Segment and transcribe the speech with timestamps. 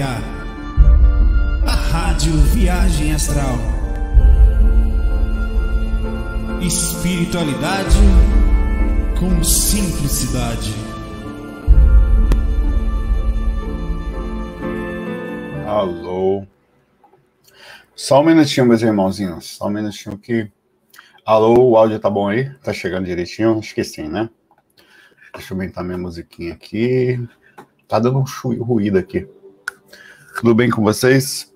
[0.00, 3.56] A Rádio Viagem Astral.
[6.62, 7.98] Espiritualidade
[9.18, 10.72] com simplicidade.
[15.66, 16.46] Alô.
[17.96, 19.56] Só um minutinho, meus irmãozinhos.
[19.56, 20.48] Só um minutinho que.
[21.26, 22.50] Alô, o áudio tá bom aí?
[22.62, 23.58] Tá chegando direitinho?
[23.58, 24.30] Esqueci, né?
[25.34, 27.20] Deixa eu aumentar minha musiquinha aqui.
[27.88, 29.26] Tá dando um ruído aqui.
[30.38, 31.52] Tudo bem com vocês?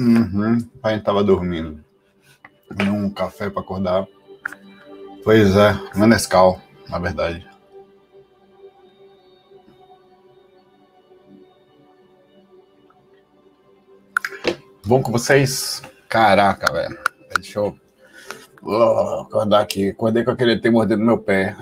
[0.00, 0.56] Uhum.
[0.56, 1.84] O pai tava dormindo.
[2.70, 4.06] Deu um café para acordar.
[5.22, 7.46] Pois é, uma Nescau, na verdade.
[14.86, 15.82] Bom com vocês?
[16.08, 16.98] Caraca, velho.
[17.34, 17.78] Deixa eu
[18.62, 19.90] oh, acordar aqui.
[19.90, 21.54] Acordei com aquele ter mordido no meu pé.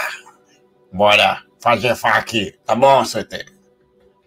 [0.92, 3.61] Bora fazer fac, tá bom, CT?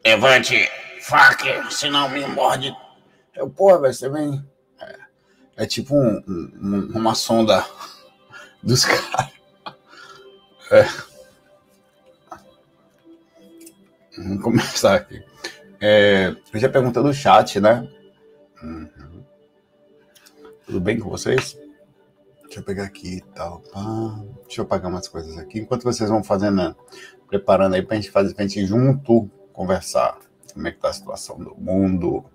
[0.06, 0.70] Levante,
[1.02, 2.72] fac, senão me morde.
[3.34, 4.48] Eu, porra, velho, você vem.
[4.80, 5.00] É,
[5.64, 7.66] é tipo um, um, uma sonda
[8.62, 9.34] dos caras.
[10.72, 10.88] É.
[14.16, 15.26] Vamos começar aqui.
[15.82, 17.90] É, eu já pergunta do chat, né?
[18.62, 19.26] Uhum.
[20.68, 21.58] Tudo bem com vocês?
[22.44, 23.64] Deixa eu pegar aqui e tal.
[24.46, 25.60] Deixa eu apagar umas coisas aqui.
[25.60, 26.76] Enquanto vocês vão fazendo,
[27.28, 30.20] preparando aí pra gente fazer, pra gente junto conversar
[30.54, 32.26] como é que tá a situação do mundo.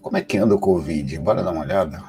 [0.00, 1.18] Como é que anda o Covid?
[1.18, 2.02] Bora dar uma olhada.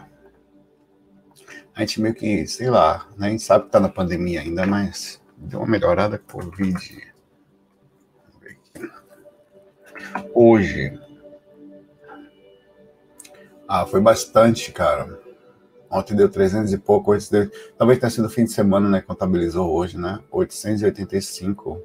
[1.74, 3.28] A gente meio que, sei lá, né?
[3.28, 7.14] a gente sabe que tá na pandemia ainda, mas deu uma melhorada com o Covid.
[10.34, 11.00] Hoje.
[13.68, 15.25] Ah, foi bastante, cara.
[15.96, 17.50] Ontem deu 300 e pouco, hoje deu...
[17.78, 19.00] talvez tenha sido fim de semana, né?
[19.02, 20.20] Contabilizou hoje, né?
[20.30, 21.82] 885.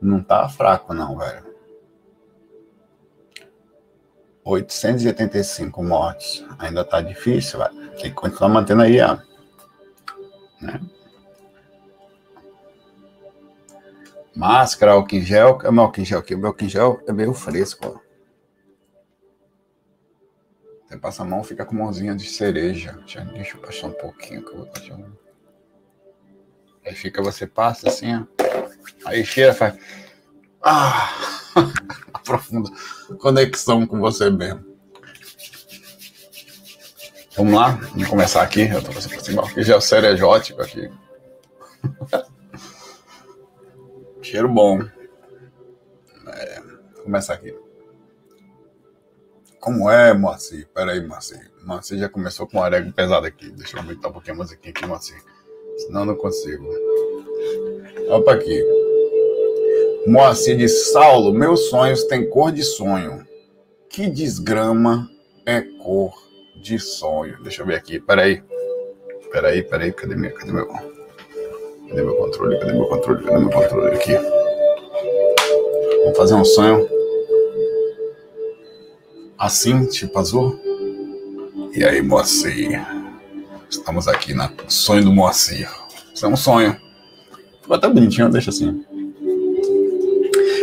[0.00, 1.52] Não tá fraco, não, velho.
[4.44, 6.44] 885 mortes.
[6.60, 7.74] Ainda tá difícil, velho.
[7.96, 9.18] Tem que continuar mantendo aí, ó.
[10.60, 10.80] Né?
[14.36, 15.58] Máscara, álcool em gel.
[15.72, 16.36] Meu álcool em gel aqui.
[16.36, 18.03] Meu álcool em gel é meio fresco, ó.
[20.94, 22.96] Você passa a mão, fica com mãozinha de cereja.
[23.32, 25.12] Deixa eu baixar um pouquinho que eu vou um...
[26.86, 28.24] Aí fica, você passa assim, ó.
[29.04, 29.76] Aí cheira, faz.
[30.62, 31.12] Ah!
[32.24, 32.70] Profunda
[33.18, 34.64] conexão com você mesmo.
[37.36, 38.62] Vamos lá, vamos começar aqui.
[38.62, 40.88] Eu tô passando cima, porque já é o cerejótico aqui.
[44.22, 44.80] Cheiro bom.
[46.28, 47.63] É, vou começar aqui.
[49.64, 50.68] Como é, Moacir?
[50.74, 51.50] Peraí, Moacir.
[51.64, 53.48] Moacir já começou com um arego pesado aqui.
[53.48, 55.16] Deixa eu aumentar um pouquinho a musiquinha aqui, Moacir.
[55.78, 56.68] Senão não consigo.
[58.10, 58.62] Opa aqui.
[60.06, 63.26] Moacir de Saulo, meus sonhos têm cor de sonho.
[63.88, 65.08] Que desgrama
[65.46, 66.12] é cor
[66.60, 67.42] de sonho?
[67.42, 68.44] Deixa eu ver aqui, peraí.
[69.32, 70.66] Peraí, peraí, cadê, minha, cadê meu.
[70.66, 72.60] Cadê meu controle?
[72.60, 73.24] Cadê meu controle?
[73.24, 74.12] Cadê meu controle aqui?
[76.02, 76.93] Vamos fazer um sonho
[79.38, 80.58] assim, tipo azul.
[81.72, 82.80] E aí, Moacir?
[83.68, 85.68] Estamos aqui na sonho do Moacir.
[86.14, 86.76] Isso é um sonho.
[87.60, 88.84] Ficou até bonitinho, deixa assim.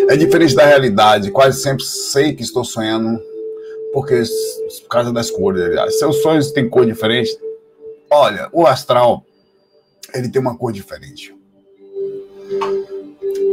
[0.08, 1.32] É diferente da realidade.
[1.32, 3.20] Quase sempre sei que estou sonhando
[3.94, 4.24] porque
[4.84, 5.64] por causa das cores.
[6.00, 7.38] Seus sonhos têm cor diferente.
[8.10, 9.26] Olha, o astral
[10.14, 11.36] ele tem uma cor diferente.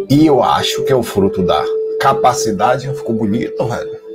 [0.08, 1.64] E eu acho que é o fruto da
[2.00, 2.88] capacidade.
[2.94, 4.07] Ficou bonito, velho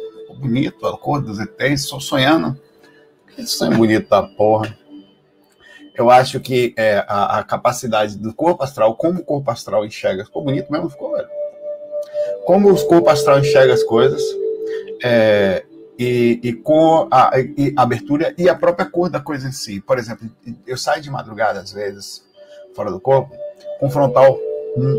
[0.43, 2.59] bonito, a cor dos ETs, estou sonhando.
[3.35, 4.77] Que sonho bonito da porra.
[5.95, 10.25] Eu acho que é, a, a, capacidade do corpo astral, como o corpo astral enxerga,
[10.25, 11.27] ficou bonito mesmo, ficou, velho.
[12.45, 14.21] Como o corpo astral enxerga as coisas,
[15.03, 15.63] é,
[15.97, 19.79] e, e, com a, e abertura e a própria cor da coisa em si.
[19.79, 20.29] Por exemplo,
[20.65, 22.23] eu saio de madrugada, às vezes,
[22.75, 23.35] fora do corpo,
[23.79, 24.37] com frontal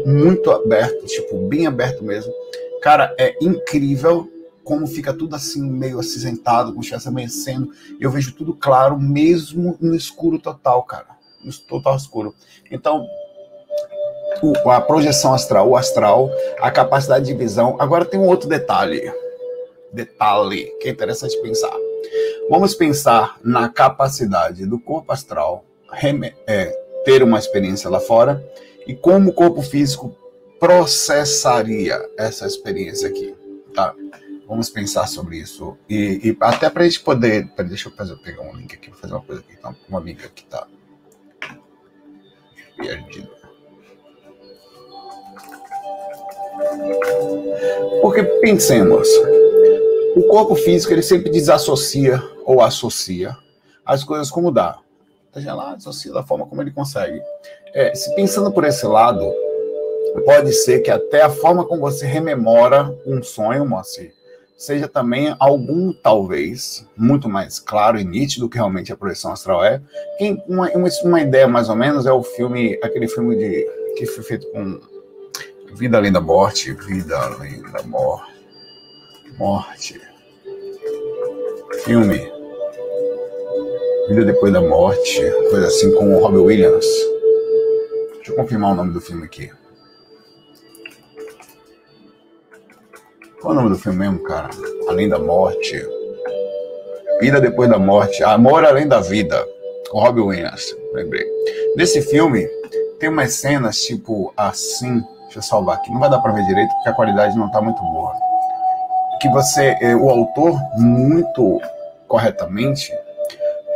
[0.06, 2.32] muito aberto, tipo, bem aberto mesmo.
[2.81, 4.29] Cara, é incrível
[4.64, 7.70] como fica tudo assim, meio acinzentado, se estivesse amanhecendo.
[8.00, 11.06] Eu vejo tudo claro, mesmo no escuro total, cara.
[11.44, 12.34] No total escuro.
[12.70, 13.06] Então,
[14.43, 17.76] o, a projeção astral, o astral, a capacidade de visão.
[17.78, 19.12] Agora tem um outro detalhe.
[19.93, 21.72] Detalhe que é interessante pensar.
[22.50, 25.64] Vamos pensar na capacidade do corpo astral
[26.46, 26.66] é,
[27.05, 28.44] ter uma experiência lá fora
[28.87, 30.16] e como o corpo físico
[30.58, 33.34] processaria essa experiência aqui,
[33.75, 33.94] tá?
[34.46, 35.76] Vamos pensar sobre isso.
[35.88, 37.50] E, e até para a gente poder.
[37.67, 39.55] Deixa eu fazer, pegar um link aqui, vou fazer uma coisa aqui.
[39.58, 40.67] Então, uma amiga que está
[42.76, 43.31] perdida.
[48.00, 49.08] Porque pensemos,
[50.17, 53.37] o corpo físico ele sempre desassocia ou associa
[53.85, 54.79] as coisas como dá.
[55.32, 57.20] Seja lá, associa da forma como ele consegue.
[57.75, 59.32] É, se pensando por esse lado,
[60.25, 64.13] pode ser que até a forma como você rememora um sonho, Moacir,
[64.56, 69.83] seja também algum, talvez, muito mais claro e nítido que realmente a projeção astral é.
[70.19, 70.71] Quem, uma,
[71.05, 73.67] uma, ideia, mais ou menos, é o filme, aquele filme de,
[73.97, 74.81] que foi feito com
[75.75, 78.33] Vida Além da Morte, Vida Além da Morte,
[79.39, 80.01] Morte,
[81.85, 82.33] filme,
[84.09, 86.87] Vida Depois da Morte, coisa assim, com o Robbie Williams.
[88.17, 89.50] Deixa eu confirmar o nome do filme aqui.
[93.44, 94.49] Qual é o nome do filme mesmo, cara?
[94.88, 95.87] Além da Morte.
[97.20, 98.25] Vida Depois da Morte.
[98.25, 99.46] Amor Além da Vida.
[99.91, 101.26] Com Robbie Williams, lembrei.
[101.76, 102.49] Nesse filme,
[102.99, 105.05] tem umas cenas tipo assim.
[105.25, 105.93] Deixa eu salvar aqui.
[105.93, 108.14] Não vai dar pra ver direito porque a qualidade não tá muito boa.
[109.20, 111.61] Que você, eh, o autor, muito
[112.08, 112.90] corretamente,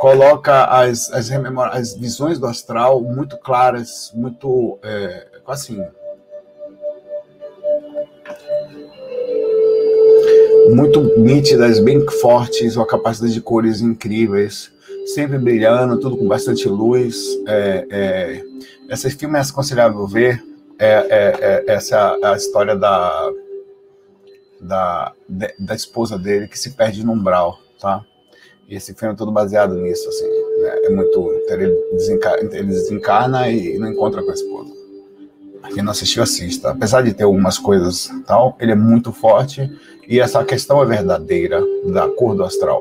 [0.01, 5.87] coloca as, as, as visões do astral muito claras, muito, é, assim,
[10.75, 14.71] muito nítidas, bem fortes, uma capacidade de cores incríveis,
[15.15, 17.17] sempre brilhando, tudo com bastante luz.
[17.47, 18.45] É, é,
[18.91, 20.43] esse filme é aconselhável ver.
[20.79, 23.33] É, é, é essa é a história da,
[24.61, 25.13] da,
[25.59, 28.05] da esposa dele que se perde no umbral, tá?
[28.69, 30.27] E esse filme é todo baseado nisso, assim.
[30.27, 30.81] Né?
[30.85, 31.33] É muito.
[31.49, 34.78] Ele desencarna, ele desencarna e não encontra com a esposa.
[35.73, 36.71] Quem não assistiu, assista.
[36.71, 39.71] Apesar de ter algumas coisas tal, ele é muito forte
[40.09, 41.63] e essa questão é verdadeira
[41.93, 42.81] da cor do astral.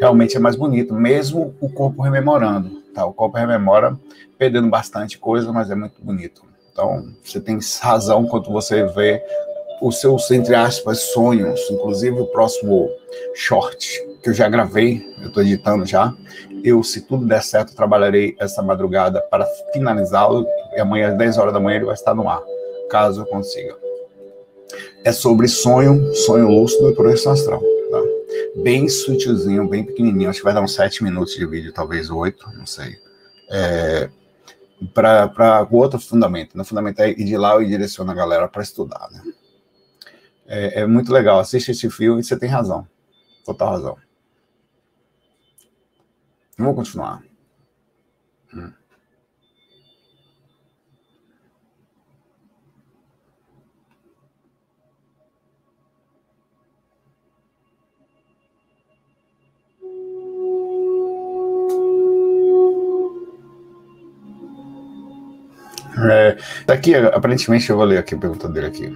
[0.00, 2.82] Realmente é mais bonito, mesmo o corpo rememorando.
[2.94, 3.06] Tá?
[3.06, 3.98] O corpo rememora,
[4.38, 6.42] perdendo bastante coisa, mas é muito bonito.
[6.70, 9.22] Então, você tem razão quando você vê
[9.80, 12.90] os seus, entre aspas, sonhos, inclusive o próximo
[13.34, 16.12] short que eu já gravei, eu estou editando já.
[16.64, 20.44] Eu, se tudo der certo, trabalharei essa madrugada para finalizá-lo
[20.76, 22.42] e amanhã às 10 horas da manhã ele vai estar no ar,
[22.90, 23.86] caso eu consiga
[25.06, 27.60] é sobre sonho, sonho lúcido e projeção astral.
[27.60, 28.02] Tá?
[28.56, 30.28] Bem sutilzinho, bem pequenininho.
[30.28, 32.96] Acho que vai dar uns 7 minutos de vídeo, talvez 8, não sei.
[33.48, 34.10] É,
[34.92, 36.58] para o outro fundamento.
[36.58, 39.08] No fundamento é ir de lá e direciona a galera para estudar.
[39.12, 39.22] Né?
[40.46, 41.38] É, é, muito legal.
[41.38, 42.84] Assiste esse filme e você tem razão.
[43.44, 43.96] Total razão.
[46.58, 47.22] Vamos continuar.
[65.98, 68.92] É, daqui, aparentemente, eu vou ler aqui a pergunta dele aqui.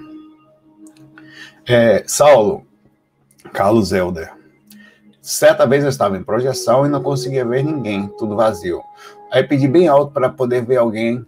[1.66, 2.66] É, Saulo,
[3.52, 4.32] Carlos Helder.
[5.22, 8.80] Certa vez eu estava em projeção e não conseguia ver ninguém, tudo vazio.
[9.30, 11.24] Aí pedi bem alto para poder ver alguém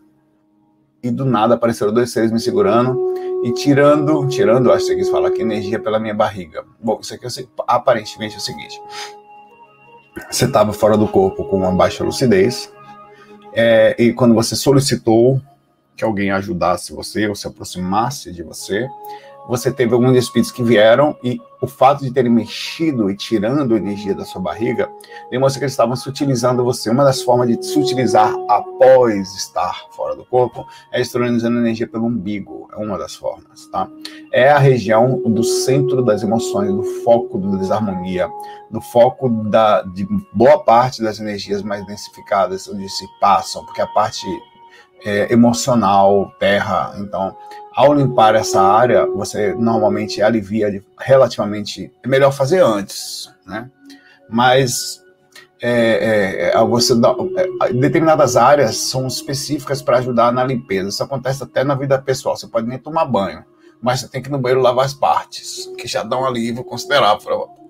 [1.03, 3.13] e do nada apareceram dois seres me segurando
[3.45, 6.65] e tirando, tirando, acho que quis falar que energia pela minha barriga.
[6.81, 8.81] Bom, isso aqui é, aparentemente é o seguinte:
[10.31, 12.73] você estava fora do corpo com uma baixa lucidez
[13.53, 15.41] é, e quando você solicitou
[15.97, 18.89] que alguém ajudasse você ou se aproximasse de você.
[19.49, 24.15] Você teve alguns espíritos que vieram e o fato de terem mexido e tirando energia
[24.15, 24.89] da sua barriga
[25.31, 26.91] demonstra que eles estavam sutilizando você.
[26.91, 32.69] Uma das formas de sutilizar após estar fora do corpo é externalizando energia pelo umbigo.
[32.73, 33.89] É uma das formas, tá?
[34.33, 38.29] É a região do centro das emoções, do foco da desarmonia,
[38.71, 43.87] do foco da, de boa parte das energias mais densificadas, onde se passam, porque a
[43.89, 44.25] parte
[45.05, 46.95] é, emocional, terra.
[46.99, 47.37] Então,
[47.75, 51.93] ao limpar essa área, você normalmente alivia relativamente.
[52.03, 53.71] É melhor fazer antes, né?
[54.29, 55.03] Mas
[55.61, 57.15] é, é, é você dá,
[57.63, 60.89] é, determinadas áreas são específicas para ajudar na limpeza.
[60.89, 62.37] Isso acontece até na vida pessoal.
[62.37, 63.45] Você pode nem tomar banho,
[63.81, 66.65] mas você tem que ir no banheiro lavar as partes, que já dá um alívio
[66.65, 67.62] considerável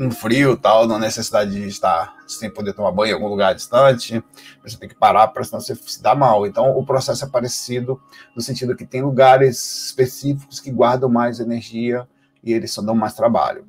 [0.00, 4.24] um frio tal, na necessidade de estar sem poder tomar banho em algum lugar distante,
[4.62, 6.46] você tem que parar para senão você se dá mal.
[6.46, 8.00] Então o processo é parecido
[8.34, 12.08] no sentido que tem lugares específicos que guardam mais energia
[12.42, 13.66] e eles só dão mais trabalho.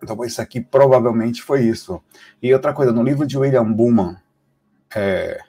[0.00, 2.00] Então isso aqui provavelmente foi isso.
[2.40, 4.16] E outra coisa, no livro de William Buman,
[4.94, 5.40] é,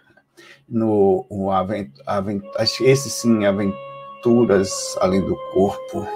[0.67, 6.07] no o avent, avent, esse sim, Aventuras Além do Corpo.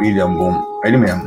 [0.00, 1.24] William Boom, ele mesmo.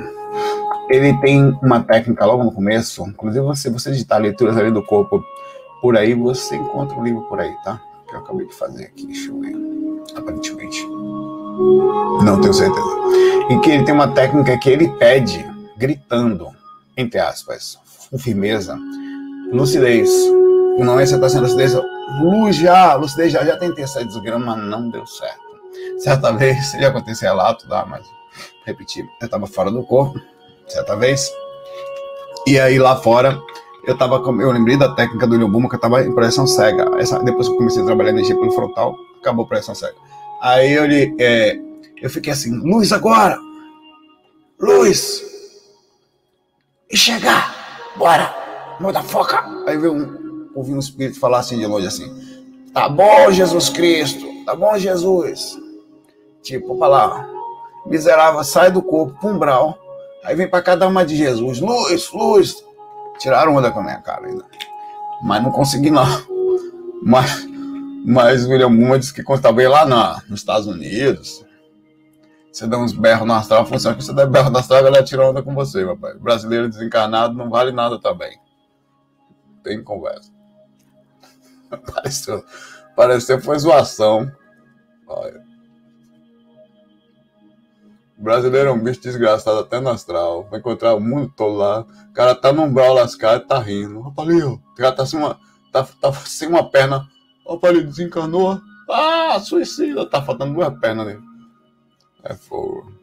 [0.89, 5.23] Ele tem uma técnica logo no começo, inclusive você, você digitar leituras ali do corpo
[5.81, 7.79] por aí, você encontra um livro por aí, tá?
[8.07, 9.55] Que eu acabei de fazer aqui, deixa eu ver.
[10.15, 10.85] Aparentemente.
[12.23, 12.87] Não tenho certeza.
[13.49, 15.45] E que ele tem uma técnica que ele pede,
[15.77, 16.49] gritando,
[16.97, 17.77] entre aspas,
[18.09, 18.77] com firmeza,
[19.51, 20.09] lucidez.
[20.77, 21.73] Não é você tá sendo lucidez,
[22.21, 25.41] luz já, lucidez já, já tentei essa desgrama, não deu certo.
[25.99, 27.85] Certa vez, já aconteceu relato, tá?
[27.85, 28.05] Mas,
[28.65, 30.19] repetir, eu estava fora do corpo,
[30.67, 31.31] certa vez,
[32.47, 33.39] e aí lá fora,
[33.85, 36.89] eu tava eu lembrei da técnica do Ilhobuma que eu tava em projeção cega.
[36.99, 39.95] Essa, depois que eu comecei a trabalhar energia pelo frontal, acabou a projeção cega.
[40.41, 40.85] Aí eu,
[41.19, 41.59] é,
[42.01, 43.37] eu fiquei assim, luz agora!
[44.59, 45.23] Luz!
[46.89, 47.55] E chegar!
[47.97, 48.33] Bora!
[48.79, 49.43] Muda foca!
[49.67, 52.09] Aí veio um, ouvi um espírito falar assim de longe assim,
[52.73, 55.57] tá bom Jesus Cristo, tá bom Jesus.
[56.41, 57.28] Tipo, pra lá,
[57.89, 59.77] miserável, sai do corpo, umbral,
[60.23, 62.63] aí vem pra cada uma de Jesus, luz, luz.
[63.17, 64.45] Tiraram onda com a minha cara ainda.
[65.21, 66.05] Mas não consegui não.
[67.03, 67.49] Mas
[68.05, 71.45] mas William Muma disse que quando estava lá na, nos Estados Unidos,
[72.51, 75.03] você dá uns berros no astral, funciona que você dá berro no astral, a galera
[75.03, 76.15] tira onda com você, papai.
[76.15, 78.39] Brasileiro desencarnado não vale nada também.
[79.63, 80.31] Tem conversa.
[81.93, 82.43] Pareceu,
[82.95, 84.31] pareceu foi zoação.
[85.07, 85.48] Olha.
[88.19, 90.47] Brasileiro é um bicho desgraçado até no astral.
[90.51, 91.81] Vai encontrar o mundo todo lá.
[91.81, 94.01] O cara tá num brau lascado e tá rindo.
[94.01, 95.39] Rapaz, o cara tá sem uma,
[95.71, 97.07] tá, tá sem uma perna
[97.49, 98.61] Opa, ele desencanou.
[98.87, 100.07] Ah, suicida.
[100.07, 101.21] Tá faltando duas pernas nele.
[102.23, 102.93] É fogo.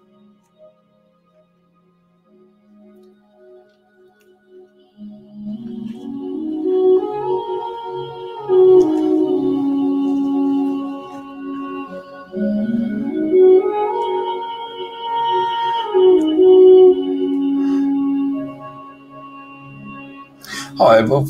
[20.78, 21.24] Olha, eu vou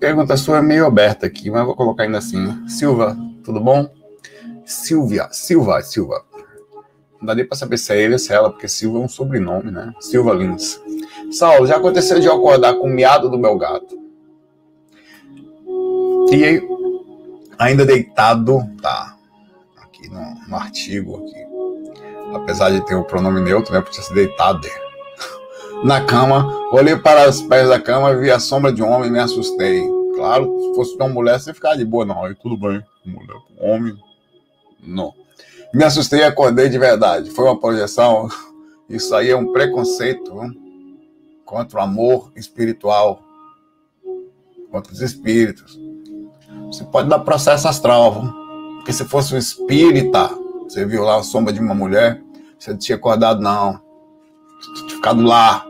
[0.00, 2.66] pergunta sua é meio aberta aqui, mas vou colocar ainda assim.
[2.68, 3.88] Silva, tudo bom?
[4.64, 6.24] Silvia, Silva, Silva.
[7.20, 9.02] Não dá nem pra saber se é ele ou se é ela, porque Silva é
[9.02, 9.92] um sobrenome, né?
[10.00, 10.80] Silva Lins.
[11.30, 13.98] Saulo, já aconteceu de eu acordar com o miado do meu gato.
[16.32, 16.62] E
[17.58, 19.16] ainda deitado, tá,
[19.76, 21.46] aqui no, no artigo aqui.
[22.34, 23.80] Apesar de ter o pronome neutro, né?
[23.80, 24.60] Podia ser deitado
[25.86, 29.08] na cama, olhei para os pés da cama e vi a sombra de um homem
[29.08, 29.80] e me assustei.
[30.16, 32.24] Claro, se fosse uma mulher, você ficar de boa, não.
[32.24, 33.96] Aí tudo bem, mulher, homem,
[34.82, 35.14] não.
[35.72, 37.30] Me assustei e acordei de verdade.
[37.30, 38.28] Foi uma projeção.
[38.88, 40.32] Isso aí é um preconceito
[41.44, 43.20] contra o amor espiritual,
[44.72, 45.78] contra os espíritos.
[46.66, 48.24] Você pode dar processo astral,
[48.76, 50.30] porque se fosse um espírita,
[50.64, 52.20] você viu lá a sombra de uma mulher,
[52.58, 53.80] você não tinha acordado, não.
[54.60, 55.64] Você tinha ficado lá,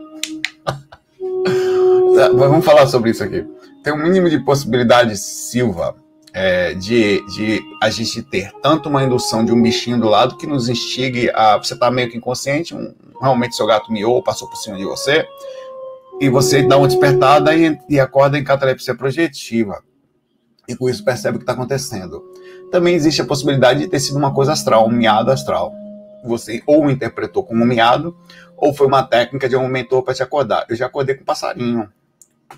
[2.35, 3.45] vamos falar sobre isso aqui.
[3.83, 5.95] Tem um mínimo de possibilidade, Silva,
[6.33, 10.45] é, de, de a gente ter tanto uma indução de um bichinho do lado que
[10.45, 11.57] nos instigue a.
[11.57, 15.25] Você tá meio que inconsciente, um, realmente seu gato miou, passou por cima de você,
[16.19, 19.81] e você dá uma despertada e, e acorda em catalepsia projetiva.
[20.67, 22.23] E com isso percebe o que está acontecendo.
[22.71, 25.73] Também existe a possibilidade de ter sido uma coisa astral, um miado astral.
[26.25, 28.15] Você ou interpretou como um miado,
[28.57, 30.65] ou foi uma técnica de um mentor para te acordar.
[30.67, 31.89] Eu já acordei com um passarinho.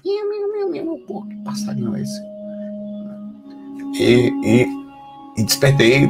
[0.06, 2.22] Meu, meu, meu, pô, que passarinho é esse?
[4.00, 4.68] E, e,
[5.38, 6.10] e, despertei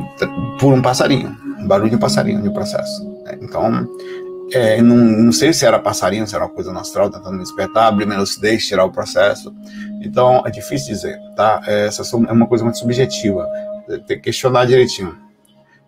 [0.59, 3.07] por um passarinho, um barulho de passarinho de processo.
[3.41, 3.88] Então,
[4.51, 7.88] é, não, não, sei se era passarinho, se era uma coisa astral tentando me despertar,
[7.88, 9.53] abrir minha lucidez, tirar o processo.
[10.01, 11.62] Então, é difícil dizer, tá?
[11.65, 13.48] É, essa é uma coisa muito subjetiva.
[13.88, 15.17] Tem que questionar direitinho.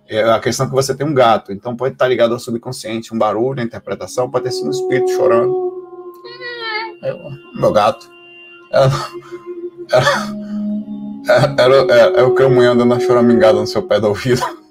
[0.07, 3.13] É a questão é que você tem um gato, então pode estar ligado ao subconsciente,
[3.13, 5.70] um barulho, a interpretação, pode ter sido um espírito chorando
[7.03, 7.17] eu,
[7.55, 8.09] meu gato.
[8.71, 8.89] Era,
[9.91, 14.41] era, era, era, era o caminhão dando uma choramingada no seu pé do ouvido.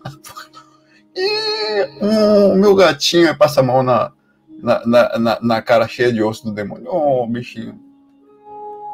[1.12, 4.12] E um, meu gatinho passa a mão na,
[4.62, 6.86] na, na, na, cara cheia de osso do demônio.
[6.88, 7.78] Oh, bichinho.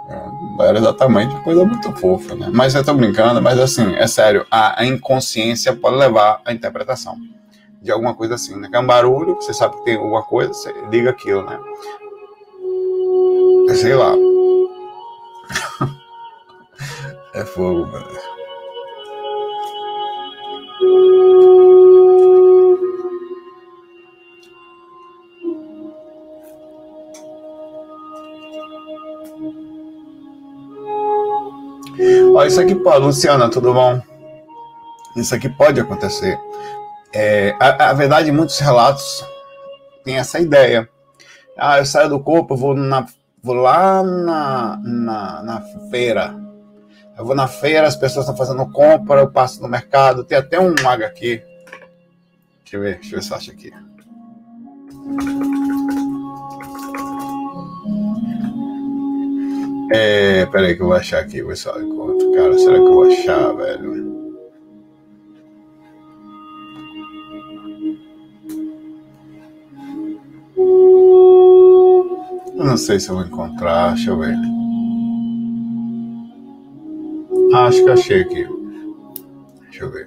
[0.09, 2.49] É, era exatamente uma coisa muito fofa, né?
[2.53, 7.17] Mas eu tô brincando, mas assim, é sério, a, a inconsciência pode levar à interpretação
[7.83, 8.69] de alguma coisa assim, né?
[8.69, 11.59] Que é um barulho, você sabe que tem alguma coisa, você liga aquilo, né?
[13.75, 14.15] Sei lá.
[17.35, 18.37] é fogo, velho.
[32.35, 34.01] Ó, isso aqui pode, Luciana, tudo bom?
[35.17, 36.39] Isso aqui pode acontecer.
[37.15, 39.25] É, a, a verdade, muitos relatos
[40.05, 40.89] têm essa ideia.
[41.57, 43.07] Ah, eu saio do corpo, vou na
[43.47, 46.35] vou lá na, na, na feira.
[47.17, 50.61] Eu vou na feira, as pessoas estão fazendo compra, eu passo no mercado, tem até
[50.61, 50.75] um
[51.05, 51.41] aqui.
[52.65, 53.73] Deixa eu ver, deixa eu ver se eu acho aqui.
[59.93, 62.33] É, peraí que eu vou achar aqui, se eu encontro.
[62.33, 64.06] Cara, será que eu vou achar, velho?
[72.77, 74.37] Não sei se eu vou encontrar, deixa eu ver.
[77.55, 78.47] Ah, acho que achei aqui.
[79.63, 80.07] Deixa eu ver.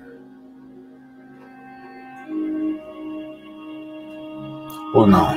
[4.93, 5.35] Ou não?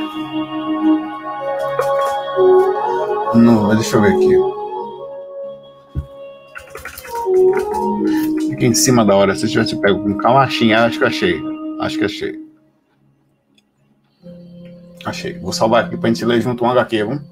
[3.34, 4.36] Não, deixa eu ver aqui.
[8.50, 9.34] Fica em cima da hora.
[9.34, 11.42] Se eu tivesse pego com calma, acho que achei.
[11.80, 12.41] Acho que achei.
[15.04, 15.38] Achei.
[15.38, 17.22] Vou salvar aqui pra gente ler junto um HQ, vamos?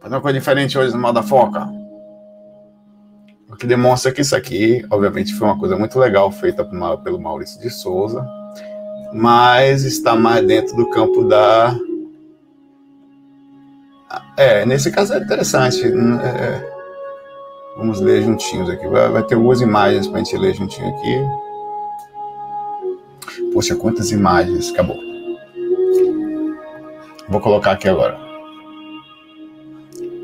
[0.00, 1.80] Fazer uma coisa diferente hoje no modo da foca
[3.60, 7.68] que demonstra que isso aqui, obviamente, foi uma coisa muito legal feita pelo Maurício de
[7.68, 8.26] Souza,
[9.12, 11.76] mas está mais dentro do campo da.
[14.38, 15.86] É, nesse caso é interessante.
[15.86, 16.70] Hum, é...
[17.76, 18.88] Vamos ler juntinhos aqui.
[18.88, 21.20] Vai, vai ter algumas imagens para a gente ler juntinho aqui.
[23.52, 24.70] Poxa, quantas imagens!
[24.70, 25.09] Acabou.
[27.30, 28.18] Vou colocar aqui agora.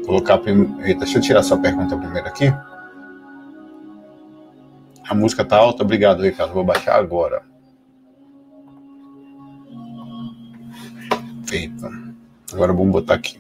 [0.05, 0.41] Colocar.
[0.85, 2.53] Eita, deixa eu tirar sua pergunta primeiro aqui.
[5.09, 6.53] A música tá alta, obrigado, Ricardo.
[6.53, 7.43] Vou baixar agora.
[11.47, 11.87] Feito.
[12.53, 13.39] Agora vamos botar aqui.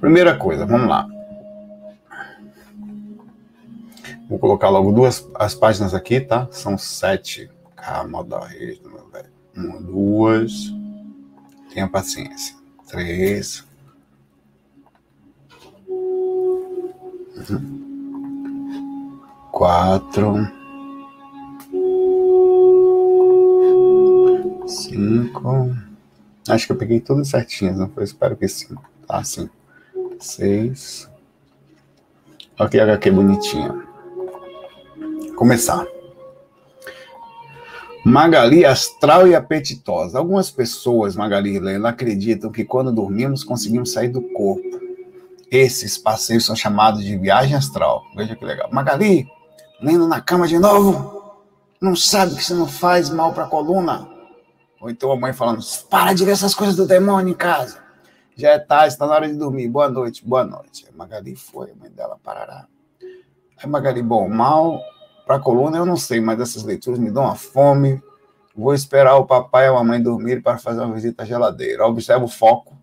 [0.00, 1.06] Primeira coisa, vamos lá.
[4.28, 6.48] Vou colocar logo duas as páginas aqui, tá?
[6.50, 7.48] São sete.
[7.76, 9.30] Calma, da rede, meu velho.
[9.56, 10.74] Uma, duas.
[11.76, 12.56] Tenha paciência.
[12.88, 13.62] Três.
[17.50, 17.76] Uhum
[19.56, 20.34] quatro,
[24.66, 25.74] cinco.
[26.46, 28.04] Acho que eu peguei tudo certinho, não foi?
[28.04, 28.74] Espero que sim.
[29.08, 29.48] Tá, sim.
[30.20, 31.08] Seis.
[32.58, 33.74] Ok, HQ bonitinha.
[35.34, 35.86] Começar.
[38.08, 40.16] Magali astral e apetitosa.
[40.16, 44.80] Algumas pessoas, Magali Helena, acreditam que quando dormimos conseguimos sair do corpo.
[45.50, 48.04] Esses passeios são chamados de viagem astral.
[48.14, 48.68] Veja que legal.
[48.70, 49.26] Magali,
[49.82, 51.34] lendo na cama de novo,
[51.80, 54.08] não sabe que isso não faz mal para a coluna.
[54.80, 57.82] Ou então a mãe falando, para de ver essas coisas do demônio em casa.
[58.36, 59.66] Já é tarde, está na hora de dormir.
[59.66, 60.86] Boa noite, boa noite.
[60.96, 62.68] Magali foi, a mãe dela parará.
[63.58, 64.80] Aí Magali, bom, mal
[65.26, 68.00] para a coluna eu não sei, mas essas leituras me dão uma fome.
[68.54, 71.84] Vou esperar o papai e a mamãe dormir para fazer uma visita à geladeira.
[71.84, 72.78] Observa o foco.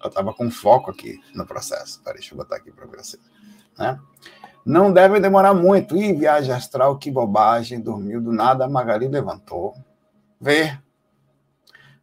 [0.00, 2.00] Eu estava com foco aqui no processo.
[2.04, 3.18] Peraí, deixa eu botar aqui para você.
[3.76, 3.98] Né?
[4.64, 5.96] Não deve demorar muito.
[5.96, 7.80] Ih, viagem astral, que bobagem.
[7.80, 9.74] Dormiu do nada, a Magali levantou.
[10.38, 10.78] Vê.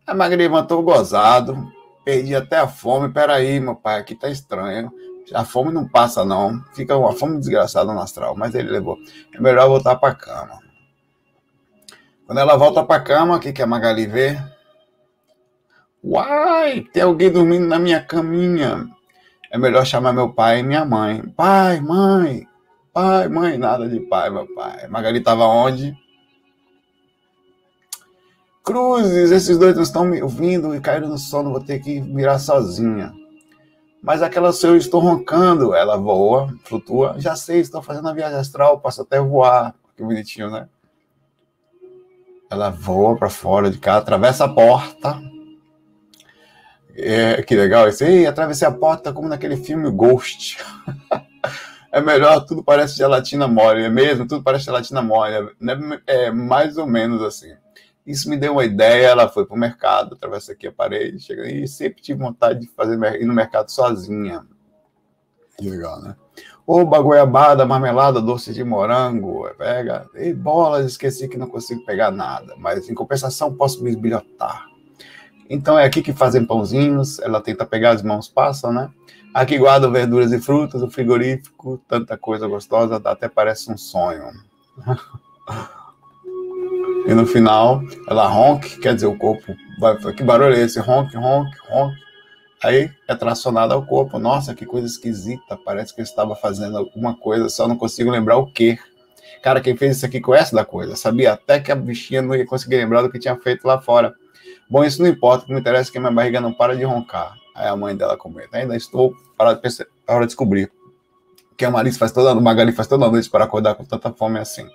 [0.06, 1.72] A Magali levantou gozado.
[2.04, 3.14] Perdi até a fome.
[3.14, 4.92] Peraí, meu pai, aqui tá estranho.
[5.34, 6.62] A fome não passa, não.
[6.74, 8.36] Fica uma fome desgraçada no astral.
[8.36, 8.98] Mas ele levou.
[9.34, 10.60] É melhor voltar pra cama.
[12.26, 14.42] Quando ela volta pra cama, o que, que a Magali vê?
[16.04, 18.88] Uai, tem alguém dormindo na minha caminha.
[19.52, 21.22] É melhor chamar meu pai e minha mãe.
[21.36, 22.48] Pai, mãe,
[22.96, 24.88] Pai, mãe, nada de pai, meu pai.
[24.88, 25.94] Magali estava onde?
[28.64, 32.40] Cruzes, esses dois não estão me ouvindo e caíram no sono, vou ter que virar
[32.40, 33.12] sozinha.
[34.06, 35.74] Mas aquela seu, estou roncando.
[35.74, 37.16] Ela voa, flutua.
[37.18, 39.74] Já sei, estou fazendo a viagem astral, posso até voar.
[39.98, 40.70] Que bonitinho, né?
[42.52, 45.20] Ela voa para fora de casa, atravessa a porta.
[46.96, 48.04] É, que legal isso.
[48.04, 50.64] Ei, atravessei a porta como naquele filme Ghost.
[51.92, 54.28] é melhor, tudo parece gelatina mole, é mesmo?
[54.28, 55.74] Tudo parece gelatina mole, né?
[56.06, 57.56] é mais ou menos assim.
[58.06, 61.50] Isso me deu uma ideia, ela foi para o mercado, atravessa aqui a parede, chega
[61.50, 64.46] e sempre tive vontade de fazer ir no mercado sozinha.
[65.58, 66.16] Que legal, né?
[66.68, 70.08] Oba, goiabada, marmelada, doce de morango, pega.
[70.16, 74.66] E bolas, esqueci que não consigo pegar nada, mas em compensação posso me esbilhotar.
[75.50, 78.90] Então é aqui que fazem pãozinhos, ela tenta pegar, as mãos passam, né?
[79.34, 84.26] Aqui guardam verduras e frutas, o frigorífico, tanta coisa gostosa, até parece um sonho.
[87.08, 89.96] e no final, ela ronque, quer dizer, o corpo vai.
[90.14, 90.80] Que barulho é esse?
[90.80, 92.06] Ronque, ronque, ronque.
[92.64, 94.18] Aí é tracionado ao corpo.
[94.18, 95.58] Nossa, que coisa esquisita.
[95.64, 98.78] Parece que eu estava fazendo alguma coisa, só não consigo lembrar o quê.
[99.44, 100.96] Cara, quem fez isso aqui conhece da coisa.
[100.96, 104.16] Sabia até que a bichinha não ia conseguir lembrar do que tinha feito lá fora.
[104.68, 106.84] Bom, isso não importa, o que me interessa é que minha barriga não para de
[106.84, 107.36] roncar.
[107.54, 109.60] Aí a mãe dela comenta, ainda estou para,
[110.06, 110.72] para descobrir.
[111.56, 114.68] que a Marisa faz toda, Magali faz toda noite para acordar com tanta fome assim.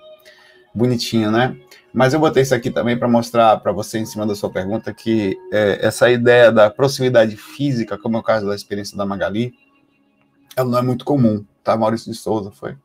[0.73, 1.57] Bonitinho, né?
[1.93, 4.93] Mas eu botei isso aqui também para mostrar para você, em cima da sua pergunta,
[4.93, 9.53] que é, essa ideia da proximidade física, como é o caso da experiência da Magali,
[10.55, 11.75] ela não é muito comum, tá?
[11.75, 12.77] Maurício de Souza foi.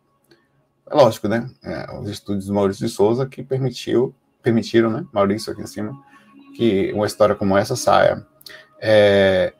[0.88, 1.48] É lógico, né?
[1.64, 5.04] É, os estudos do Maurício de Souza que permitiu, permitiram, né?
[5.12, 5.96] Maurício aqui em cima,
[6.56, 8.24] que uma história como essa saia.
[8.80, 9.52] É,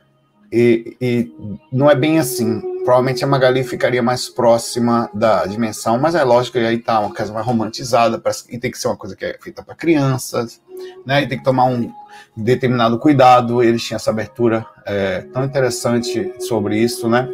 [0.53, 1.33] e, e,
[1.73, 2.63] não é bem assim.
[2.87, 7.13] Provavelmente a Magali ficaria mais próxima da dimensão, mas é lógico que aí tá uma
[7.13, 10.63] coisa mais romantizada, e tem que ser uma coisa que é feita para crianças,
[11.05, 11.21] né?
[11.21, 11.93] E tem que tomar um
[12.37, 13.61] determinado cuidado.
[13.61, 17.29] Eles tinham essa abertura é, tão interessante sobre isso, né?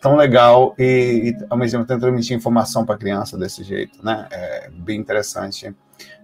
[0.00, 4.28] Tão legal e, e ao mesmo tempo transmitir informação para criança desse jeito, né?
[4.30, 5.74] É bem interessante.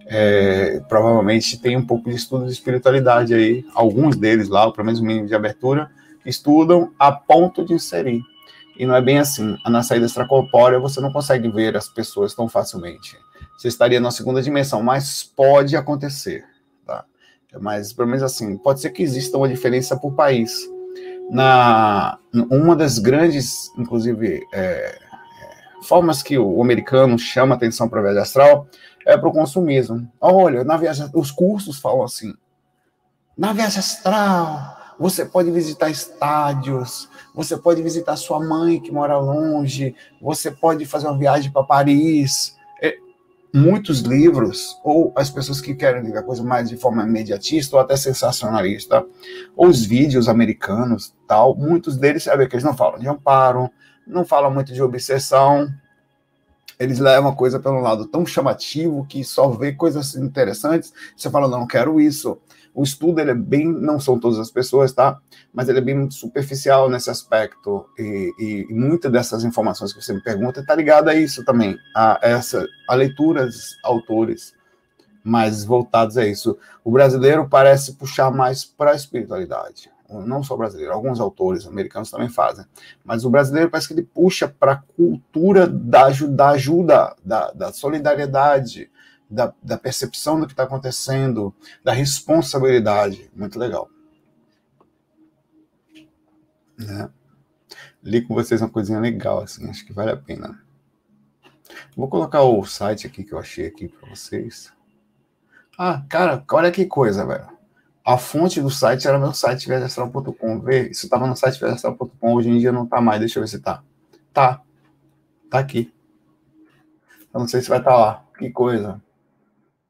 [0.07, 5.01] É, provavelmente tem um pouco de estudo de espiritualidade aí, alguns deles lá, pelo menos
[5.01, 5.91] o mínimo de abertura,
[6.25, 8.23] estudam a ponto de inserir.
[8.79, 9.57] E não é bem assim.
[9.67, 13.19] Na saída extracorpórea você não consegue ver as pessoas tão facilmente.
[13.59, 16.45] Você estaria na segunda dimensão, mas pode acontecer.
[16.87, 17.05] Tá?
[17.61, 20.57] Mas, pelo menos assim, pode ser que exista uma diferença por país.
[21.29, 24.97] Na uma das grandes, inclusive, é, é,
[25.83, 28.69] formas que o americano chama atenção para a viagem astral
[29.05, 30.09] é para o consumismo.
[30.21, 32.33] Olha, na viagem, os cursos falam assim:
[33.37, 39.95] na viagem astral, você pode visitar estádios, você pode visitar sua mãe que mora longe,
[40.21, 42.57] você pode fazer uma viagem para Paris.
[42.83, 42.97] É,
[43.55, 47.97] muitos livros, ou as pessoas que querem a coisa mais de forma imediatista ou até
[47.97, 49.07] sensacionalista,
[49.57, 53.71] ou os vídeos americanos, tal, muitos deles, sabe que eles não falam de amparo,
[54.07, 55.73] não falam muito de obsessão,
[56.79, 61.49] eles levam a coisa pelo lado tão chamativo que só vê coisas interessantes, você fala,
[61.49, 62.39] não, quero isso.
[62.79, 65.19] O estudo ele é bem, não são todas as pessoas, tá?
[65.53, 70.13] Mas ele é bem superficial nesse aspecto e, e, e muitas dessas informações que você
[70.13, 74.55] me pergunta está ligada a isso também, a essa, a leituras, autores
[75.25, 76.57] mais voltados a isso.
[76.85, 79.91] O brasileiro parece puxar mais para a espiritualidade
[80.25, 82.65] não só brasileiro, alguns autores americanos também fazem,
[83.05, 87.73] mas o brasileiro parece que ele puxa para a cultura da, da ajuda, da, da
[87.75, 88.91] solidariedade,
[89.31, 93.31] da, da percepção do que está acontecendo, da responsabilidade.
[93.35, 93.91] Muito legal.
[96.79, 97.11] Né?
[98.03, 100.63] Li com vocês uma coisinha legal, assim, acho que vale a pena.
[101.97, 104.73] Vou colocar o site aqui que eu achei aqui para vocês.
[105.77, 107.47] Ah, cara, olha que coisa, velho.
[108.05, 110.61] A fonte do site era meu site viajastral.com.
[110.61, 113.21] Vê, isso estava no site viajastral.com, hoje em dia não está mais.
[113.21, 113.83] Deixa eu ver se tá.
[114.33, 114.63] Tá.
[115.51, 115.93] Tá aqui.
[117.35, 118.25] Eu não sei se vai estar tá lá.
[118.39, 119.01] Que coisa.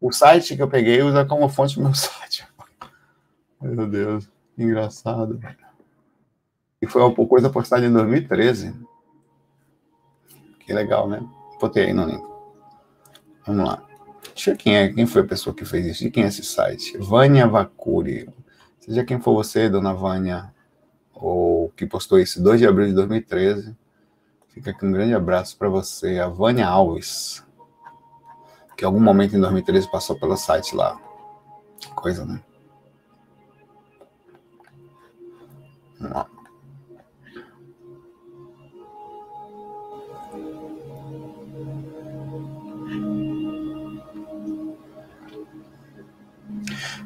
[0.00, 2.46] O site que eu peguei usa como fonte meu site.
[3.61, 5.40] Meu Deus, engraçado.
[6.80, 8.74] E foi uma coisa postada em 2013.
[10.61, 11.20] Que legal, né?
[11.61, 12.22] Botei aí no link.
[13.46, 13.82] Vamos lá.
[14.34, 16.28] Deixa eu ver quem é, quem foi a pessoa que fez isso, de quem é
[16.28, 16.96] esse site?
[16.98, 18.28] Vânia Vacuri.
[18.78, 20.52] Seja quem for você, dona Vânia,
[21.12, 23.76] ou que postou isso 2 de abril de 2013.
[24.48, 27.44] Fica aqui um grande abraço para você, a Vânia Alves,
[28.79, 30.97] que em algum momento em 2013 passou pelo site lá.
[31.97, 32.41] Coisa, né?
[35.99, 36.27] Vamos lá.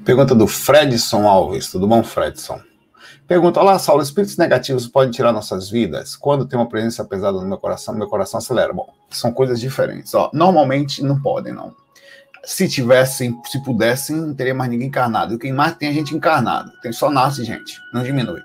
[0.05, 1.71] Pergunta do Fredson Alves.
[1.71, 2.61] Tudo bom, Fredson?
[3.33, 6.15] Pergunta: Olá, Saulo, espíritos negativos podem tirar nossas vidas?
[6.15, 8.75] Quando tem uma presença pesada no meu coração, meu coração acelera.
[8.75, 10.13] Bom, são coisas diferentes.
[10.13, 11.75] Ó, normalmente não podem, não.
[12.45, 15.33] Se tivessem, se pudessem, não teria mais ninguém encarnado.
[15.33, 16.75] E quem mais tem é gente encarnada.
[16.83, 18.43] Tem só nasce gente, não diminui.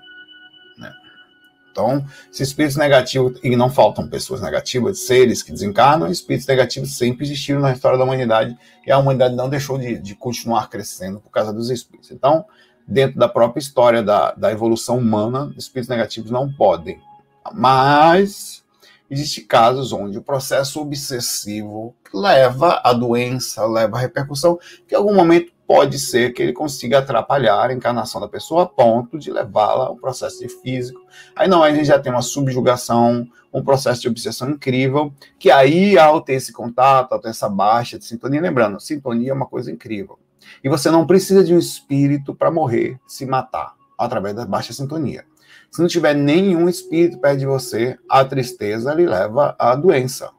[1.70, 7.24] Então, se espíritos negativos, e não faltam pessoas negativas, seres que desencarnam, espíritos negativos sempre
[7.24, 11.30] existiram na história da humanidade e a humanidade não deixou de, de continuar crescendo por
[11.30, 12.10] causa dos espíritos.
[12.10, 12.46] Então,
[12.88, 16.98] dentro da própria história da, da evolução humana, espíritos negativos não podem.
[17.52, 18.64] Mas
[19.10, 25.14] existem casos onde o processo obsessivo leva à doença, leva à repercussão, que em algum
[25.14, 29.88] momento pode ser que ele consiga atrapalhar a encarnação da pessoa a ponto de levá-la
[29.88, 30.98] a um processo de físico.
[31.36, 35.50] Aí não, aí a gente já tem uma subjugação, um processo de obsessão incrível, que
[35.50, 39.46] aí, ao ter esse contato, ao ter essa baixa de sintonia, lembrando, sintonia é uma
[39.46, 40.18] coisa incrível.
[40.62, 45.24] E você não precisa de um espírito para morrer, se matar, através da baixa sintonia.
[45.70, 50.30] Se não tiver nenhum espírito perto de você, a tristeza lhe leva à doença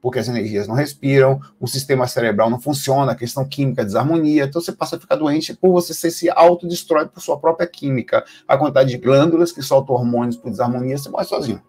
[0.00, 4.60] porque as energias não respiram, o sistema cerebral não funciona, a questão química, desarmonia, então
[4.60, 8.24] você passa a ficar doente por você se autodestrói por sua própria química.
[8.48, 11.62] A quantidade de glândulas que soltam hormônios por desarmonia, você morre sozinho.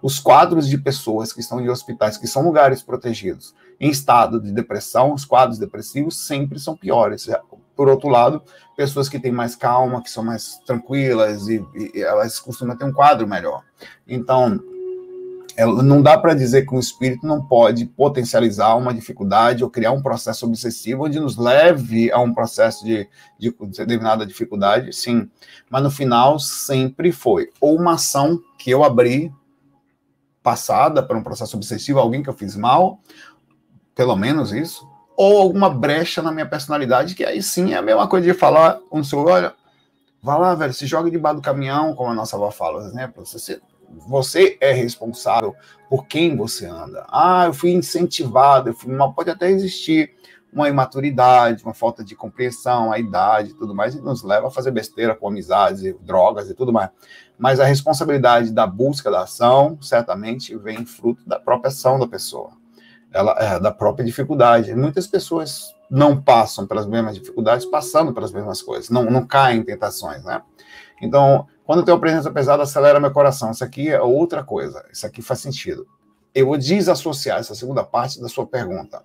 [0.00, 4.52] Os quadros de pessoas que estão em hospitais, que são lugares protegidos, em estado de
[4.52, 7.28] depressão, os quadros depressivos sempre são piores.
[7.74, 8.42] Por outro lado,
[8.76, 12.92] pessoas que têm mais calma, que são mais tranquilas, e, e elas costumam ter um
[12.92, 13.62] quadro melhor.
[14.06, 14.58] Então,
[15.64, 20.02] não dá para dizer que um espírito não pode potencializar uma dificuldade ou criar um
[20.02, 23.08] processo obsessivo onde nos leve a um processo de,
[23.38, 25.30] de determinada dificuldade, sim.
[25.70, 29.32] Mas no final sempre foi ou uma ação que eu abri
[30.42, 33.00] passada para um processo obsessivo, alguém que eu fiz mal,
[33.96, 38.06] pelo menos isso, ou alguma brecha na minha personalidade, que aí sim é a mesma
[38.06, 39.54] coisa de falar um seu, olha,
[40.22, 43.26] vá lá, velho, se joga debaixo do caminhão, como a nossa avó fala, por exemplo,
[43.26, 43.60] você
[44.06, 45.54] você é responsável
[45.88, 47.06] por quem você anda.
[47.08, 50.12] Ah, eu fui incentivado, eu fui, pode até existir
[50.52, 54.50] uma imaturidade, uma falta de compreensão, a idade e tudo mais, e nos leva a
[54.50, 56.90] fazer besteira com amizades, drogas e tudo mais.
[57.38, 62.52] Mas a responsabilidade da busca da ação, certamente, vem fruto da própria ação da pessoa,
[63.12, 64.74] ela, é, da própria dificuldade.
[64.74, 69.64] Muitas pessoas não passam pelas mesmas dificuldades, passando pelas mesmas coisas, não, não caem em
[69.64, 70.42] tentações, né?
[71.00, 73.50] Então, quando eu tenho presença pesada, acelera meu coração.
[73.50, 74.84] Isso aqui é outra coisa.
[74.92, 75.86] Isso aqui faz sentido.
[76.34, 79.02] Eu vou desassociar essa segunda parte da sua pergunta.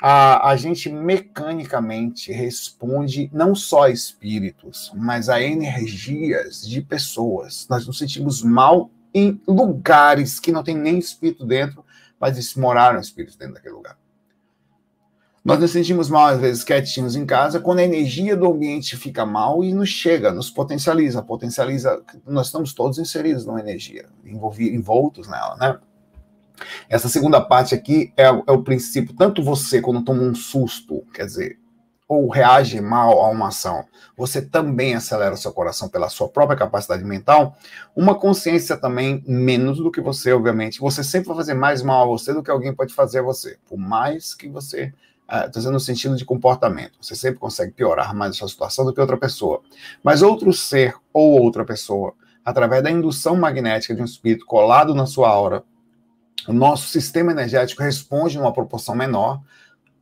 [0.00, 7.66] A, a gente mecanicamente responde não só a espíritos, mas a energias de pessoas.
[7.70, 11.82] Nós nos sentimos mal em lugares que não tem nem espírito dentro,
[12.20, 13.98] mas moraram espíritos dentro daquele lugar.
[15.44, 19.24] Nós nos sentimos mal, às vezes, quietinhos em casa, quando a energia do ambiente fica
[19.24, 22.02] mal e nos chega, nos potencializa, potencializa.
[22.26, 25.78] Nós estamos todos inseridos numa energia, envoltos nela, né?
[26.88, 31.26] Essa segunda parte aqui é, é, o princípio, tanto você, quando toma um susto, quer
[31.26, 31.60] dizer,
[32.08, 33.84] ou reage mal a uma ação,
[34.16, 37.56] você também acelera seu coração pela sua própria capacidade mental,
[37.96, 40.80] uma consciência também menos do que você, obviamente.
[40.80, 43.58] Você sempre vai fazer mais mal a você do que alguém pode fazer a você,
[43.68, 44.92] por mais que você
[45.26, 46.92] Estou ah, dizendo no sentido de comportamento.
[47.00, 49.60] Você sempre consegue piorar mais a sua situação do que outra pessoa.
[50.00, 52.14] Mas outro ser ou outra pessoa,
[52.44, 55.64] através da indução magnética de um espírito colado na sua aura,
[56.46, 59.42] o nosso sistema energético responde em uma proporção menor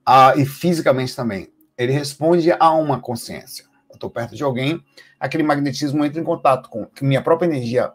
[0.04, 1.50] a, e fisicamente também.
[1.76, 3.64] Ele responde a uma consciência.
[3.90, 4.82] Eu estou perto de alguém,
[5.18, 7.92] aquele magnetismo entra em contato com minha própria energia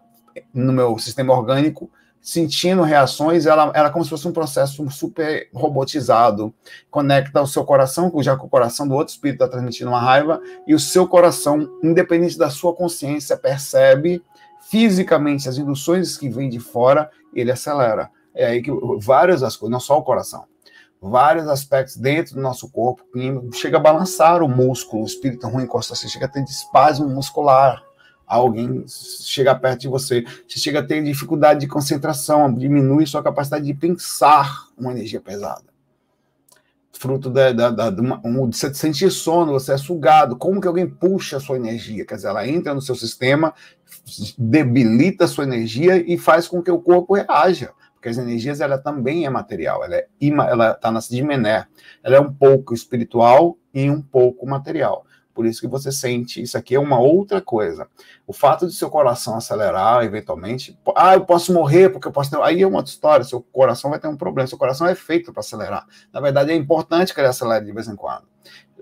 [0.53, 5.49] no meu sistema orgânico sentindo reações, ela, ela é como se fosse um processo super
[5.53, 6.53] robotizado,
[6.89, 10.41] conecta o seu coração, já que o coração do outro espírito está transmitindo uma raiva,
[10.67, 14.21] e o seu coração, independente da sua consciência, percebe
[14.69, 18.11] fisicamente as induções que vêm de fora, ele acelera.
[18.35, 20.45] É aí que várias das coisas, não só o coração,
[21.01, 23.03] vários aspectos dentro do nosso corpo,
[23.53, 27.81] chega a balançar o músculo, o espírito ruim encosta, você chega a ter espasmo muscular,
[28.29, 30.23] alguém chegar perto de você.
[30.47, 35.63] Você chega a ter dificuldade de concentração, diminui sua capacidade de pensar uma energia pesada.
[36.93, 40.35] Fruto da, da, da, de, uma, um, de você sentir sono, você é sugado.
[40.35, 42.05] Como que alguém puxa a sua energia?
[42.05, 43.53] Quer dizer, ela entra no seu sistema,
[44.37, 47.71] debilita a sua energia e faz com que o corpo reaja.
[47.99, 51.67] Porque as energias, ela também é material, ela está é ela tá na Dimené.
[52.01, 55.05] Ela é um pouco espiritual e um pouco material.
[55.33, 57.87] Por isso que você sente, isso aqui é uma outra coisa.
[58.25, 62.41] O fato de seu coração acelerar, eventualmente, ah, eu posso morrer porque eu posso ter...
[62.41, 65.33] Aí é uma outra história, seu coração vai ter um problema, seu coração é feito
[65.33, 65.85] para acelerar.
[66.13, 68.23] Na verdade, é importante que ele acelere de vez em quando.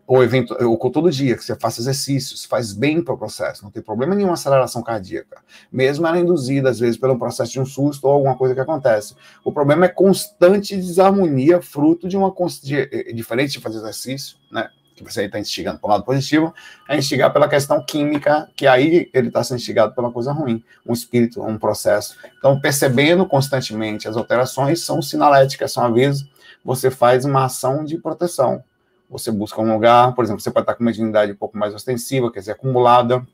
[0.07, 3.69] Ou, evento, ou todo dia, que você faça exercícios, faz bem para o processo, não
[3.69, 5.41] tem problema nenhuma aceleração cardíaca.
[5.69, 9.15] Mesmo ela induzida, às vezes, pelo processo de um susto ou alguma coisa que acontece.
[9.43, 12.33] O problema é constante desarmonia, fruto de uma.
[12.63, 14.69] De, diferente de fazer exercício, né?
[14.97, 16.53] que você está instigando para o lado positivo,
[16.89, 20.91] é instigar pela questão química, que aí ele está sendo instigado pela coisa ruim, um
[20.91, 22.17] espírito, um processo.
[22.37, 26.27] Então, percebendo constantemente as alterações, são sinaléticas, são avisos,
[26.65, 28.63] você faz uma ação de proteção.
[29.09, 31.73] Você busca um lugar, por exemplo, você pode estar com uma dignidade um pouco mais
[31.73, 33.25] ostensiva, quer dizer, acumulada,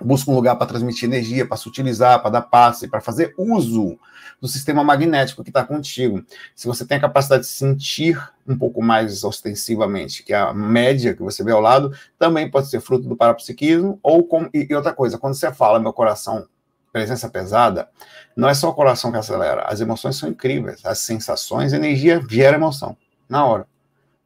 [0.00, 3.98] busca um lugar para transmitir energia, para se utilizar, para dar passe, para fazer uso
[4.40, 6.22] do sistema magnético que está contigo.
[6.54, 11.14] Se você tem a capacidade de sentir um pouco mais ostensivamente, que é a média
[11.14, 14.92] que você vê ao lado, também pode ser fruto do parapsiquismo, ou com, e, outra
[14.92, 16.46] coisa, quando você fala meu coração,
[16.92, 17.88] presença pesada,
[18.36, 22.56] não é só o coração que acelera, as emoções são incríveis, as sensações, energia gera
[22.56, 22.96] emoção,
[23.28, 23.66] na hora,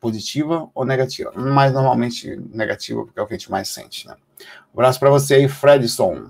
[0.03, 4.17] positiva ou negativa, mas normalmente negativa, porque é o que a gente mais sente, né?
[4.75, 6.29] Um abraço para você aí, Fredson.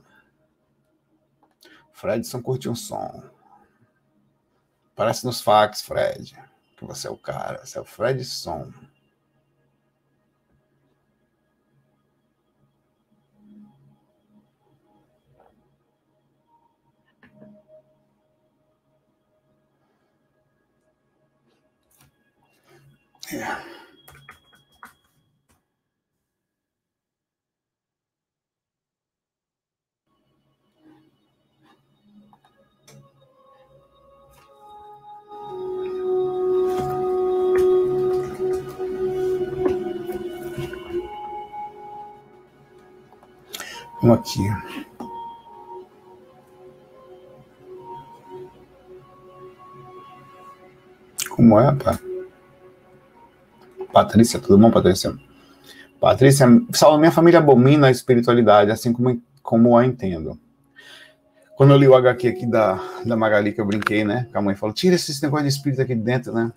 [1.90, 3.24] Fredson curtiu um som.
[4.94, 6.36] Parece nos fax, Fred.
[6.76, 7.64] Que você é o cara.
[7.64, 8.70] Você é o Fredson.
[44.02, 44.42] Vamos aqui.
[51.30, 52.11] Como é, pá?
[53.92, 55.14] Patrícia, tudo bom, Patrícia?
[56.00, 60.38] Patrícia, salve, minha família abomina a espiritualidade, assim como, como a entendo.
[61.56, 64.26] Quando eu li o HQ aqui da, da Magali, que eu brinquei, né?
[64.30, 66.52] Que a mãe falou, tira esse negócio de espírito aqui de dentro, né?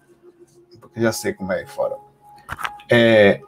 [0.79, 1.95] Porque já sei como é aí fora.
[2.89, 3.39] É,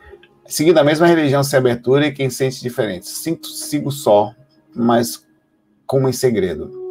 [0.48, 3.06] Seguindo a mesma religião sem abertura e quem sente diferente.
[3.10, 4.34] Sinto, sigo só,
[4.74, 5.26] mas
[5.86, 6.87] como em segredo.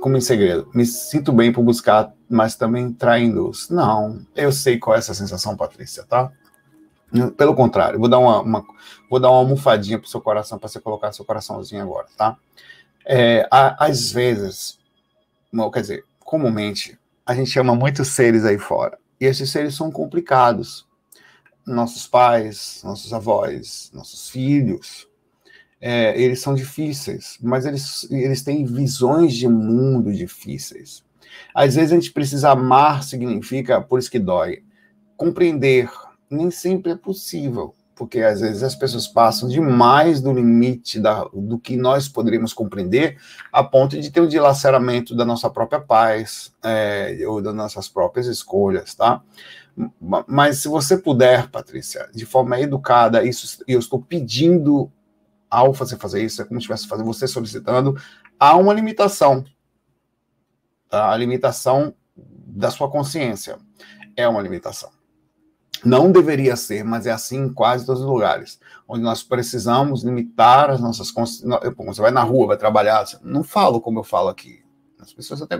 [0.00, 0.70] Como em segredo.
[0.74, 3.68] Me sinto bem por buscar, mas também traindo-os.
[3.68, 6.30] Não, eu sei qual é essa sensação, Patrícia, tá?
[7.36, 8.64] Pelo contrário, vou dar uma, uma
[9.10, 12.36] vou dar uma almofadinha pro seu coração, para você colocar seu coraçãozinho agora, tá?
[13.06, 14.78] É, às vezes,
[15.72, 18.98] quer dizer, comumente, a gente ama muitos seres aí fora.
[19.18, 20.86] E esses seres são complicados
[21.66, 25.07] nossos pais, nossos avós, nossos filhos,
[25.80, 31.04] é, eles são difíceis, mas eles, eles têm visões de mundo difíceis.
[31.54, 34.62] Às vezes a gente precisa amar, significa, por isso que dói,
[35.16, 35.90] compreender,
[36.30, 41.58] nem sempre é possível, porque às vezes as pessoas passam demais do limite da, do
[41.58, 43.18] que nós poderíamos compreender,
[43.52, 48.26] a ponto de ter um dilaceramento da nossa própria paz, é, ou das nossas próprias
[48.26, 49.22] escolhas, tá?
[50.26, 54.90] Mas se você puder, Patrícia, de forma educada, isso eu estou pedindo
[55.50, 58.00] ao você fazer isso, é como se estivesse fazendo você solicitando,
[58.38, 59.44] há uma limitação.
[60.88, 61.10] Tá?
[61.10, 63.58] A limitação da sua consciência
[64.16, 64.90] é uma limitação.
[65.84, 70.70] Não deveria ser, mas é assim em quase todos os lugares, onde nós precisamos limitar
[70.70, 71.74] as nossas consciências.
[71.76, 74.60] Você vai na rua, vai trabalhar, não falo como eu falo aqui.
[74.98, 75.56] As pessoas até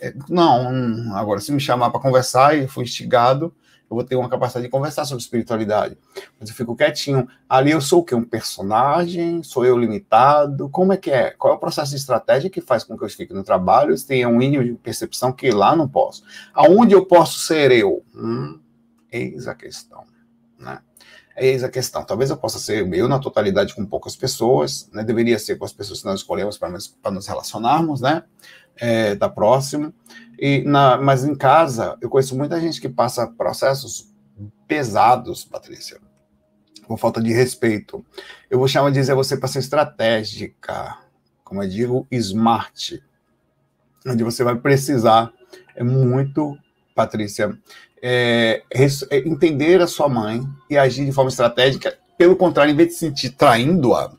[0.00, 3.54] é, não, agora, se me chamar para conversar e for instigado,
[3.94, 5.96] eu vou ter uma capacidade de conversar sobre espiritualidade.
[6.38, 7.28] Mas eu fico quietinho.
[7.48, 8.14] Ali eu sou o quê?
[8.14, 9.42] Um personagem?
[9.42, 10.68] Sou eu limitado?
[10.68, 11.30] Como é que é?
[11.30, 14.00] Qual é o processo de estratégia que faz com que eu fique no trabalho e
[14.00, 16.24] tenha um mínimo de percepção que lá não posso?
[16.52, 18.04] Aonde eu posso ser eu?
[18.14, 18.58] Hum,
[19.12, 20.04] eis a questão.
[20.58, 20.78] Né?
[21.36, 22.04] Eis a questão.
[22.04, 25.02] Talvez eu possa ser eu na totalidade com poucas pessoas, né?
[25.04, 28.24] deveria ser com as pessoas que nós escolhemos para nos relacionarmos, né?
[28.76, 29.92] É, da próxima.
[30.38, 34.12] E na, mas em casa, eu conheço muita gente que passa processos
[34.66, 36.00] pesados, Patrícia,
[36.86, 38.04] com falta de respeito.
[38.50, 40.98] Eu vou chamar de dizer você para ser estratégica,
[41.42, 43.02] como eu digo, smart,
[44.06, 45.32] onde você vai precisar,
[45.74, 46.56] é muito,
[46.94, 47.56] Patrícia,
[48.02, 51.96] é, é entender a sua mãe e agir de forma estratégica.
[52.18, 54.12] Pelo contrário, em vez de se sentir traindo-a,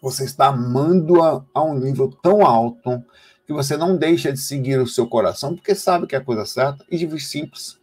[0.00, 3.02] você está amando-a a um nível tão alto
[3.46, 6.44] que você não deixa de seguir o seu coração, porque sabe que é a coisa
[6.44, 7.78] certa, e de simples,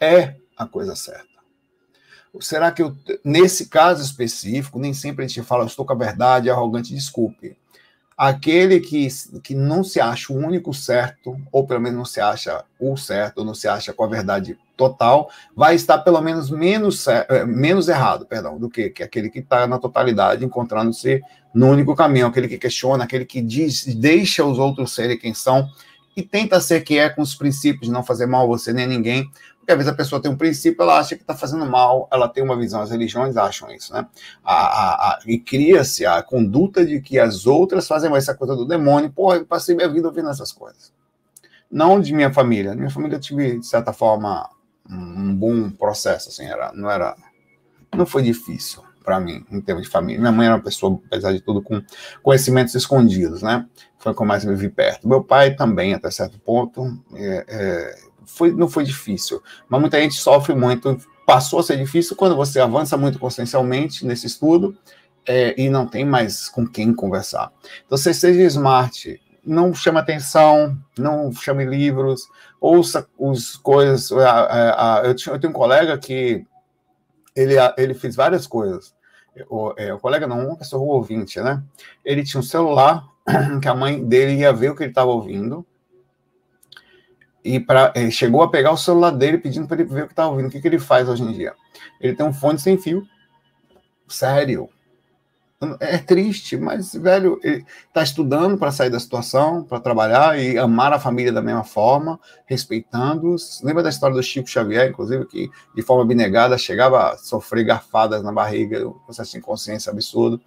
[0.00, 1.28] é a coisa certa.
[2.40, 5.96] Será que eu, nesse caso específico, nem sempre a gente fala, eu estou com a
[5.96, 7.58] verdade, é arrogante, desculpe.
[8.16, 9.08] Aquele que,
[9.42, 13.38] que não se acha o único certo, ou pelo menos não se acha o certo,
[13.38, 17.88] ou não se acha com a verdade total, vai estar pelo menos menos, eh, menos
[17.88, 21.22] errado, perdão, do que, que aquele que está na totalidade, encontrando-se
[21.54, 25.68] no único caminho, aquele que questiona, aquele que diz, deixa os outros serem quem são
[26.16, 28.84] e tenta ser que é com os princípios de não fazer mal a você nem
[28.84, 31.64] a ninguém, porque às vezes a pessoa tem um princípio, ela acha que está fazendo
[31.64, 34.06] mal, ela tem uma visão, as religiões acham isso, né?
[34.44, 38.56] A, a, a, e cria-se a conduta de que as outras fazem mais essa coisa
[38.56, 39.12] do demônio.
[39.12, 40.92] Pô, eu passei minha vida ouvindo essas coisas.
[41.70, 42.74] Não de minha família.
[42.74, 44.50] Minha família tive, de certa forma,
[44.90, 47.16] um bom processo, assim, era, não era,
[47.94, 50.20] não foi difícil para mim, em termos de família.
[50.20, 51.82] Minha mãe era uma pessoa, apesar de tudo, com
[52.22, 53.66] conhecimentos escondidos, né?
[53.98, 55.08] Foi com mais me vi perto.
[55.08, 57.96] Meu pai também, até certo ponto, é, é,
[58.26, 60.98] foi, não foi difícil, mas muita gente sofre muito.
[61.26, 64.76] Passou a ser difícil quando você avança muito consciencialmente nesse estudo
[65.26, 67.52] é, e não tem mais com quem conversar.
[67.86, 72.28] Então, você seja smart, não chame atenção, não chame livros,
[72.60, 74.10] ouça os coisas.
[74.10, 76.44] Eu, tenho um colega que
[77.34, 78.94] ele, ele fez várias coisas.
[79.48, 81.62] O, é, o colega não, uma pessoa, o ouvinte, né?
[82.04, 83.06] Ele tinha um celular
[83.60, 85.66] que a mãe dele ia ver o que ele estava ouvindo.
[87.44, 90.12] E pra, ele chegou a pegar o celular dele pedindo para ele ver o que
[90.12, 90.48] estava ouvindo.
[90.48, 91.54] O que, que ele faz hoje em dia?
[92.00, 93.06] Ele tem um fone sem fio.
[94.06, 94.68] Sério.
[95.78, 100.98] É triste, mas, velho, está estudando para sair da situação, para trabalhar e amar a
[100.98, 103.60] família da mesma forma, respeitando-os.
[103.62, 108.24] Lembra da história do Chico Xavier, inclusive, que de forma abnegada chegava a sofrer garfadas
[108.24, 110.40] na barriga, um processo de inconsciência absurdo,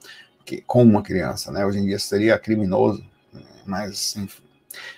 [0.44, 1.66] que, como uma criança, né?
[1.66, 3.02] Hoje em dia seria criminoso,
[3.66, 4.44] mas, enfim.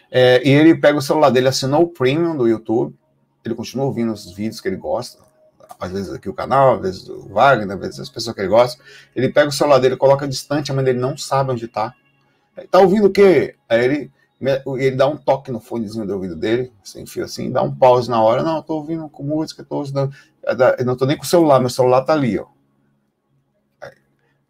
[0.09, 2.95] É, e ele pega o celular dele, assinou o premium do YouTube,
[3.45, 5.26] ele continua ouvindo os vídeos que ele gosta,
[5.79, 8.49] às vezes aqui o canal, às vezes o Wagner, às vezes as pessoas que ele
[8.49, 8.81] gosta,
[9.15, 11.93] ele pega o celular dele, coloca distante, a mãe dele não sabe onde está.
[12.71, 13.55] Tá ouvindo o quê?
[13.69, 14.11] Aí ele,
[14.79, 18.09] ele dá um toque no fonezinho do ouvido dele, sem fio assim, dá um pause
[18.09, 20.11] na hora, não, tô ouvindo com música, tô ouvindo,
[20.77, 22.45] eu não tô nem com o celular, meu celular tá ali, ó.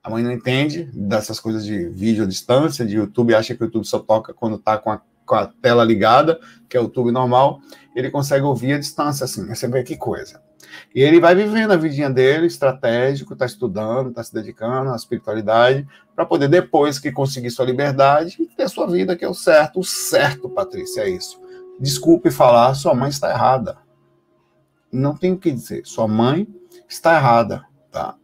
[0.01, 3.65] A mãe não entende dessas coisas de vídeo à distância, de YouTube, acha que o
[3.65, 7.11] YouTube só toca quando tá com a, com a tela ligada, que é o YouTube
[7.11, 7.59] normal,
[7.93, 10.47] ele consegue ouvir a distância, assim, você vê que coisa.
[10.93, 15.88] E ele vai vivendo a vidinha dele, estratégico, está estudando, está se dedicando à espiritualidade,
[16.16, 19.80] para poder, depois que conseguir sua liberdade, ter sua vida, que é o certo.
[19.80, 21.39] O certo, Patrícia, é isso.
[21.80, 23.78] Desculpe falar, sua mãe está errada.
[24.91, 25.86] Não tem o que dizer.
[25.86, 26.47] Sua mãe
[26.89, 28.16] está errada, tá?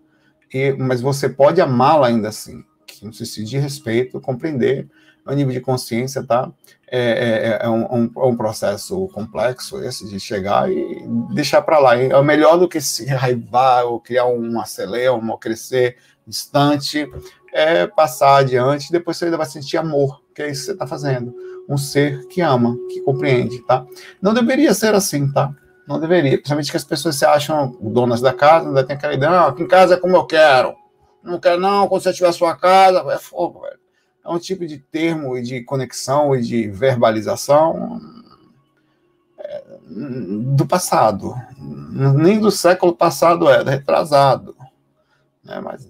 [0.51, 2.63] E, mas você pode amá-la ainda assim.
[2.88, 4.89] Que não se de respeito, compreender
[5.26, 6.51] o nível de consciência, tá?
[6.88, 11.03] É, é, é, é um, é um, processo complexo esse de chegar e
[11.34, 11.97] deixar para lá.
[11.97, 15.97] É melhor do que se raivar ou criar um acelera, ou crescer
[16.28, 17.09] distante,
[17.53, 20.88] é passar adiante, depois você ainda vai sentir amor, que é isso que você está
[20.88, 21.34] fazendo.
[21.67, 23.86] Um ser que ama, que compreende, tá?
[24.21, 25.51] Não deveria ser assim, tá?
[25.88, 26.34] Não deveria.
[26.34, 29.63] Principalmente que as pessoas se acham donas da casa, ainda tem aquela ideia, não, aqui
[29.63, 30.76] em casa é como eu quero.
[31.24, 33.82] Não quero, não, quando você tiver a sua casa, é fogo, velho
[34.24, 37.99] é um tipo de termo e de conexão e de verbalização
[39.38, 39.63] é,
[40.55, 41.36] do passado.
[42.15, 44.55] Nem do século passado é, retrasado.
[45.43, 45.59] Né?
[45.59, 45.89] Mas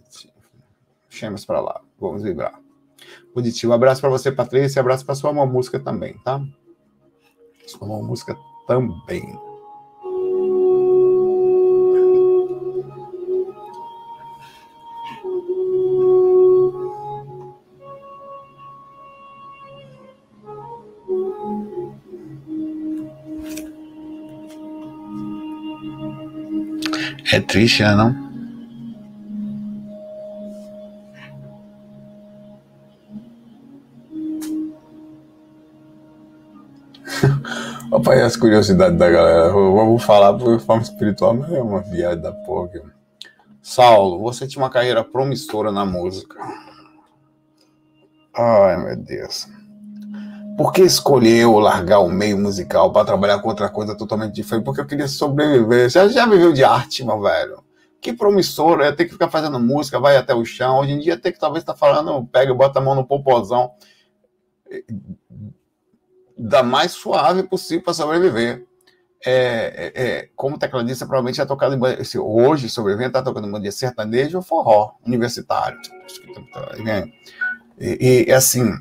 [1.09, 2.59] deixemos para lá, vamos vibrar.
[3.33, 3.73] Positivo.
[3.73, 6.41] Abraço para você, Patrícia, abraço para sua mão música também, tá?
[7.67, 8.35] Sua mão música
[8.67, 9.39] também.
[27.33, 28.13] É triste, né, não?
[38.07, 39.51] Aí as curiosidades da galera.
[39.51, 42.69] Vamos falar por forma espiritual, mas é uma viagem da porra.
[43.63, 46.37] Saulo, você tinha uma carreira promissora na música.
[48.35, 49.47] Ai, meu Deus.
[50.57, 54.65] Por que escolheu largar o meio musical para trabalhar com outra coisa totalmente diferente?
[54.65, 55.89] Porque eu queria sobreviver.
[55.89, 57.63] Você já viveu de arte, meu velho?
[57.99, 60.79] Que promissor, é ter que ficar fazendo música, vai até o chão.
[60.79, 63.05] Hoje em dia, ter que talvez estar tá falando, pega e bota a mão no
[63.05, 63.71] popozão.
[66.37, 68.65] Da mais suave possível para sobreviver.
[69.25, 69.31] É,
[69.95, 73.71] é, é, como tecladista, provavelmente já tocado em, se hoje sobreviver, está tocando em dia
[73.71, 75.79] sertanejo ou forró universitário.
[77.79, 78.73] E, e assim,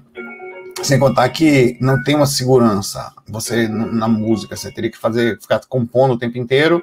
[0.83, 3.13] sem contar que não tem uma segurança.
[3.29, 6.83] Você na música, você teria que fazer, ficar compondo o tempo inteiro,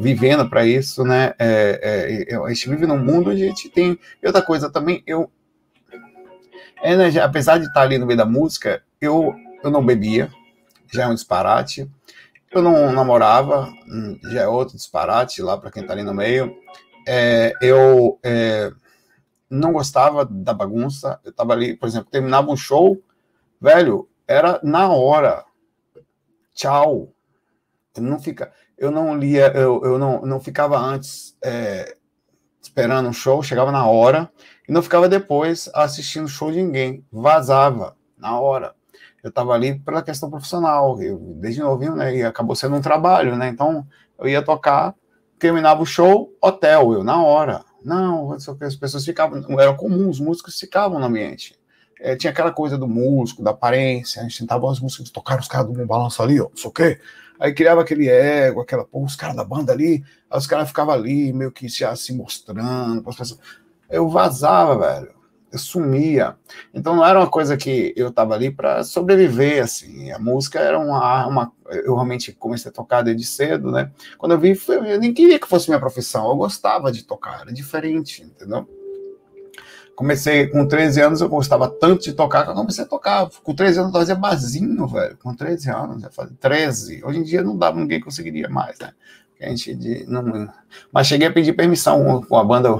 [0.00, 1.34] vivendo para isso, né?
[1.38, 3.98] É, é, a gente vive num mundo onde a gente tem.
[4.22, 5.30] E outra coisa também, eu.
[6.82, 10.30] É, né, apesar de estar ali no meio da música, eu, eu não bebia,
[10.92, 11.90] já é um disparate.
[12.50, 16.56] Eu não namorava, hum, já é outro disparate lá para quem está ali no meio.
[17.06, 18.72] É, eu é,
[19.50, 21.20] não gostava da bagunça.
[21.24, 23.02] Eu estava ali, por exemplo, terminava um show,
[23.60, 25.44] Velho, era na hora.
[26.54, 27.12] Tchau.
[27.96, 31.96] Não fica, eu não lia, eu, eu não, não ficava antes é,
[32.62, 34.30] esperando um show, chegava na hora
[34.68, 37.04] e não ficava depois assistindo show de ninguém.
[37.10, 38.74] Vazava na hora.
[39.20, 42.14] Eu estava ali pela questão profissional, eu, desde novinho, né?
[42.14, 43.48] E acabou sendo um trabalho, né?
[43.48, 43.84] Então
[44.16, 44.94] eu ia tocar,
[45.40, 47.64] terminava o show, hotel, eu na hora.
[47.84, 51.57] Não, as pessoas ficavam, era comum, os músicos ficavam no ambiente
[52.00, 55.48] é, tinha aquela coisa do músico, da aparência, a gente tentava as músicas tocar os
[55.48, 57.00] caras do balanço ali, ó, não sei o quê.
[57.38, 60.94] Aí criava aquele ego, aquela, pô, os caras da banda ali, aí os caras ficavam
[60.94, 63.04] ali, meio que se, se mostrando,
[63.88, 65.14] eu vazava, velho,
[65.52, 66.36] eu sumia.
[66.74, 70.78] Então não era uma coisa que eu tava ali para sobreviver, assim, a música era
[70.78, 73.90] uma, uma, eu realmente comecei a tocar desde cedo, né?
[74.18, 77.42] Quando eu vi, foi, eu nem queria que fosse minha profissão, eu gostava de tocar,
[77.42, 78.68] era diferente, entendeu?
[79.98, 83.28] Comecei com 13 anos, eu gostava tanto de tocar que eu comecei a tocar.
[83.42, 85.18] Com 13 anos eu fazia barzinho, velho.
[85.20, 87.04] Com 13 anos, eu fazia 13.
[87.04, 88.92] Hoje em dia não dava, ninguém conseguiria mais, né?
[89.40, 90.48] A gente de, não,
[90.92, 92.78] mas cheguei a pedir permissão com a banda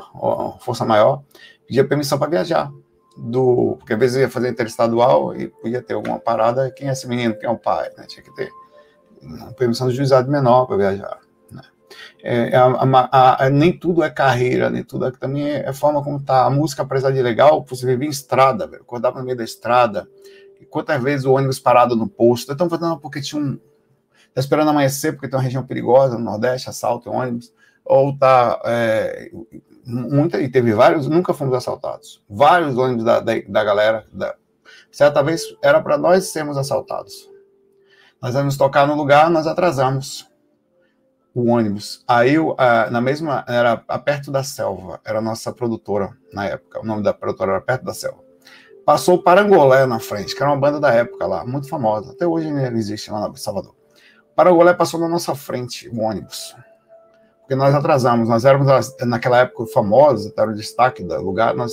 [0.60, 1.24] Força Maior.
[1.66, 2.70] pedia permissão para viajar.
[3.16, 7.08] Do, porque às vezes ia fazer interestadual e podia ter alguma parada, quem é esse
[7.08, 8.04] menino, quem é o pai, né?
[8.06, 8.48] Tinha que ter
[9.56, 11.18] permissão do juizado menor para viajar.
[12.22, 12.50] Né?
[12.50, 16.02] É, a, a, a, nem tudo é carreira, nem tudo é, também é a forma
[16.02, 16.44] como tá.
[16.44, 20.08] A música, apesar de legal, você vivia em estrada, velho, acordava no meio da estrada,
[20.60, 23.58] e quantas vezes o ônibus parado no posto, estão fazendo porque tinha um.
[24.28, 27.52] Está esperando amanhecer porque tem uma região perigosa no Nordeste, assalto ônibus,
[27.84, 28.60] ou tá.
[28.64, 29.30] É,
[29.84, 32.22] muita, e teve vários, nunca fomos assaltados.
[32.28, 34.06] Vários ônibus da, da, da galera.
[34.12, 34.34] Da,
[34.90, 37.28] certa vez era para nós sermos assaltados.
[38.20, 40.27] Nós vamos tocar no lugar, nós atrasamos
[41.34, 42.04] o ônibus.
[42.06, 42.36] Aí,
[42.90, 46.80] na mesma, era perto da selva, era a nossa produtora na época.
[46.80, 48.18] O nome da produtora era perto da selva.
[48.84, 52.12] Passou o Parangolé na frente, que era uma banda da época lá, muito famosa.
[52.12, 53.74] Até hoje ainda existe lá em Salvador.
[54.34, 56.54] Parangolé passou na nossa frente, o ônibus
[57.48, 61.72] porque nós atrasamos, nós éramos naquela época famosa, era o destaque do lugar, nós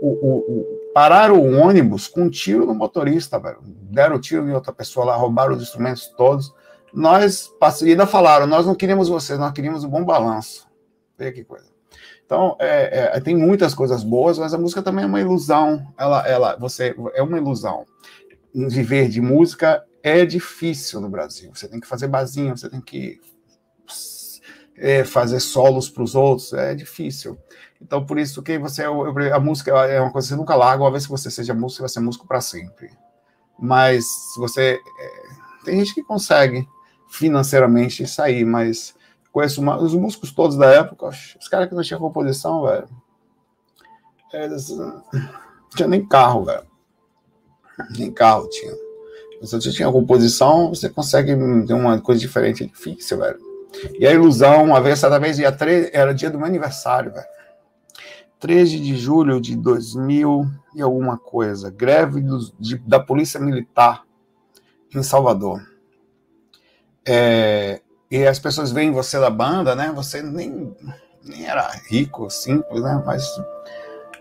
[0.00, 3.58] o, o, o, pararam o ônibus com um tiro no motorista, velho.
[3.64, 6.54] deram tiro em outra pessoa lá, roubaram os instrumentos todos,
[6.92, 7.50] nós,
[7.82, 10.68] e ainda falaram, nós não queríamos vocês, nós queríamos um bom balanço,
[11.16, 11.72] veja que coisa.
[12.24, 16.26] Então, é, é, tem muitas coisas boas, mas a música também é uma ilusão, ela,
[16.26, 17.84] ela, você, é uma ilusão.
[18.54, 23.20] Viver de música é difícil no Brasil, você tem que fazer basinha, você tem que
[24.76, 27.38] é, fazer solos para os outros, é difícil.
[27.80, 30.90] Então, por isso que você, a música é uma coisa que você nunca larga, uma
[30.90, 32.90] vez que você seja músico, você vai ser músico para sempre.
[33.58, 34.80] Mas se você.
[35.00, 36.66] É, tem gente que consegue
[37.12, 38.94] financeiramente sair, mas
[39.30, 42.88] conheço uma, os músicos todos da época, os caras que não tinham composição, velho.
[44.32, 45.02] Eles não
[45.76, 46.66] tinha nem carro, velho.
[47.96, 48.72] Nem carro tinha.
[49.42, 51.34] Se você tinha composição, você consegue
[51.66, 53.38] ter uma coisa diferente, é difícil, velho.
[53.98, 55.90] E a ilusão, uma vez, certa vez, ia tre...
[55.92, 57.26] era dia do meu aniversário, velho.
[58.38, 61.70] 13 de julho de 2000 e alguma coisa.
[61.70, 62.24] Greve
[62.58, 64.02] de, da Polícia Militar
[64.94, 65.71] em Salvador.
[67.06, 67.80] É,
[68.10, 69.92] e as pessoas veem você da banda, né?
[69.94, 70.74] Você nem,
[71.24, 73.02] nem era rico, simples, né?
[73.04, 73.26] Mas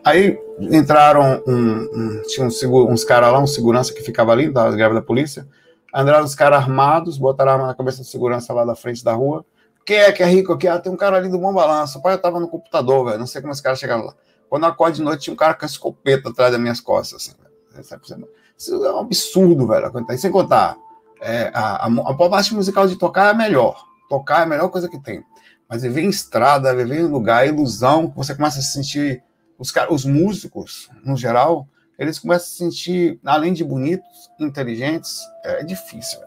[0.04, 4.70] aí entraram um, um tinha um, uns caras lá, um segurança que ficava ali da
[4.72, 5.48] greve da polícia
[5.94, 9.14] Andaram os caras armados, botaram a arma na cabeça de segurança lá da frente da
[9.14, 9.46] rua.
[9.86, 10.68] Quem é que é rico aqui?
[10.68, 12.00] Ah, tem um cara ali do bom balanço.
[12.00, 13.20] O pai tava no computador, velho.
[13.20, 14.16] Não sei como esse cara chegaram lá.
[14.50, 17.36] Quando eu acordo de noite, tinha um cara com a escopeta atrás das minhas costas.
[17.76, 18.24] Assim,
[18.58, 19.92] Isso é um absurdo, velho.
[20.18, 20.78] Sem contar,
[21.22, 23.86] é, a, a, a musical de tocar é a melhor.
[24.10, 25.24] Tocar é a melhor coisa que tem.
[25.70, 29.24] Mas viver em estrada, viver em lugar, ilusão, você começa a se sentir.
[29.58, 31.68] Os, os músicos, no geral,
[31.98, 36.20] eles começam a se sentir, além de bonitos, inteligentes, é difícil.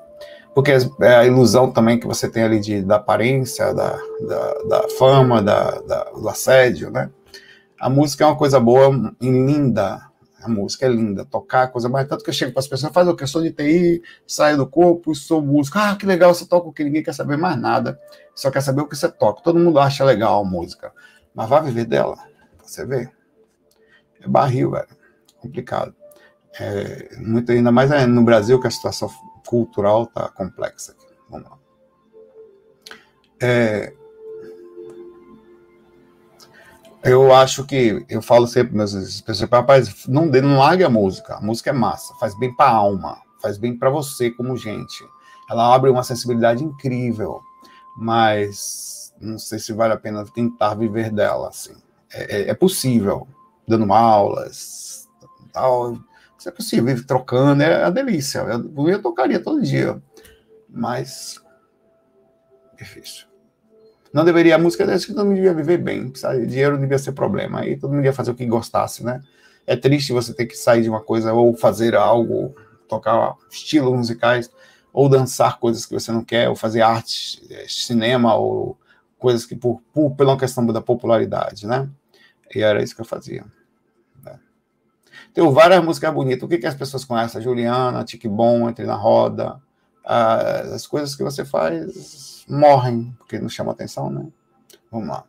[0.54, 0.70] Porque
[1.00, 5.42] é a ilusão também que você tem ali de, da aparência, da, da, da fama,
[5.42, 7.10] da, da, do assédio, né?
[7.80, 10.00] A música é uma coisa boa e linda.
[10.44, 12.06] A música é linda, tocar, coisa mais.
[12.06, 13.22] Tanto que eu chego para as pessoas, faz o que?
[13.22, 15.78] Eu sou de TI, saio do corpo, sou músico.
[15.78, 17.98] Ah, que legal, você toca o que ninguém quer saber mais nada.
[18.34, 19.42] Só quer saber o que você toca.
[19.42, 20.92] Todo mundo acha legal a música.
[21.34, 22.16] Mas vai viver dela.
[22.62, 23.08] Você vê.
[24.20, 25.04] É barril, velho
[25.44, 25.94] complicado.
[26.58, 29.10] É, muito, ainda mais é, no Brasil, que a situação
[29.46, 30.94] cultural está complexa.
[31.28, 31.58] Vamos lá.
[33.42, 33.92] É,
[37.04, 41.34] eu acho que, eu falo sempre para meus pessoas, rapaz, não, não largue a música,
[41.36, 45.04] a música é massa, faz bem para a alma, faz bem para você como gente.
[45.50, 47.42] Ela abre uma sensibilidade incrível,
[47.94, 51.74] mas não sei se vale a pena tentar viver dela, assim.
[52.10, 53.28] É, é, é possível,
[53.68, 55.06] dando aulas,
[55.52, 55.98] tal.
[56.38, 58.40] Isso é possível, trocando, é a delícia.
[58.40, 60.02] Eu, eu tocaria todo dia,
[60.68, 61.38] mas
[62.76, 63.33] difícil.
[64.14, 66.46] Não deveria, a música desse que todo mundo devia viver bem, sabe?
[66.46, 69.20] dinheiro não devia ser problema, aí todo mundo devia fazer o que gostasse, né?
[69.66, 72.54] É triste você ter que sair de uma coisa ou fazer algo,
[72.88, 74.48] tocar estilos musicais,
[74.92, 78.78] ou dançar coisas que você não quer, ou fazer arte, é, cinema, ou
[79.18, 81.88] coisas que por, por pela questão da popularidade, né?
[82.54, 83.44] E era isso que eu fazia.
[85.32, 86.44] Tem várias músicas bonitas.
[86.44, 87.42] O que, que as pessoas conhecem?
[87.42, 89.60] Juliana, Tique Bom, Entre na Roda.
[90.04, 94.26] Ah, as coisas que você faz morrem, porque não chama atenção, né?
[94.90, 95.24] Vamos lá.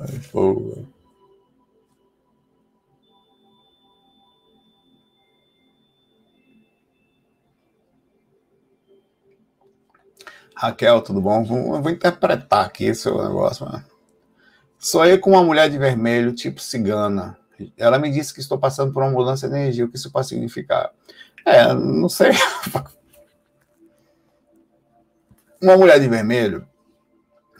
[0.00, 0.86] Ai, fogo.
[10.56, 11.44] Raquel, tudo bom?
[11.44, 13.64] Vou, vou interpretar aqui esse negócio.
[13.66, 13.84] Mano.
[14.78, 17.36] Sou eu com uma mulher de vermelho, tipo cigana.
[17.76, 19.84] Ela me disse que estou passando por uma mudança de energia.
[19.84, 20.92] O que isso pode significar?
[21.44, 22.30] É, não sei.
[25.60, 26.64] Uma mulher de vermelho,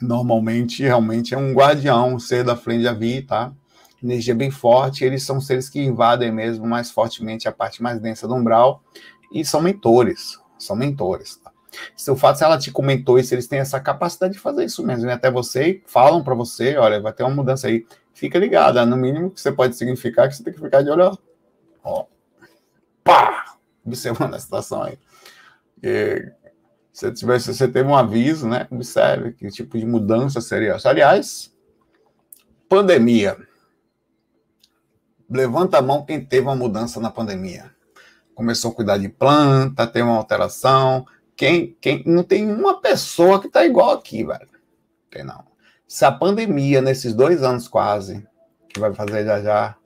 [0.01, 3.53] normalmente, realmente é um guardião, um ser da frente da vida, tá?
[4.01, 8.25] Energia bem forte, eles são seres que invadem mesmo mais fortemente a parte mais densa
[8.25, 8.81] do umbral
[9.33, 11.51] e são mentores, são mentores, tá?
[11.95, 14.85] Se o fato se ela te comentou isso, eles têm essa capacidade de fazer isso
[14.85, 18.83] mesmo, e até você falam para você, olha, vai ter uma mudança aí, fica ligado,
[18.85, 21.17] no mínimo que você pode significar que você tem que ficar de olho,
[21.83, 22.05] ó,
[23.03, 23.55] pá,
[23.85, 24.97] observando a situação aí.
[25.81, 26.31] E,
[26.91, 30.89] se, tiver, se você teve um aviso, né, observe que tipo de mudança seria essa.
[30.89, 31.53] Aliás,
[32.67, 33.37] pandemia.
[35.29, 37.71] Levanta a mão quem teve uma mudança na pandemia.
[38.35, 41.05] Começou a cuidar de planta, tem uma alteração.
[41.39, 44.49] Quem, quem não tem uma pessoa que está igual aqui, velho.
[45.09, 45.45] Tem não.
[45.87, 48.27] Se a pandemia, nesses dois anos quase,
[48.67, 49.77] que vai fazer já já,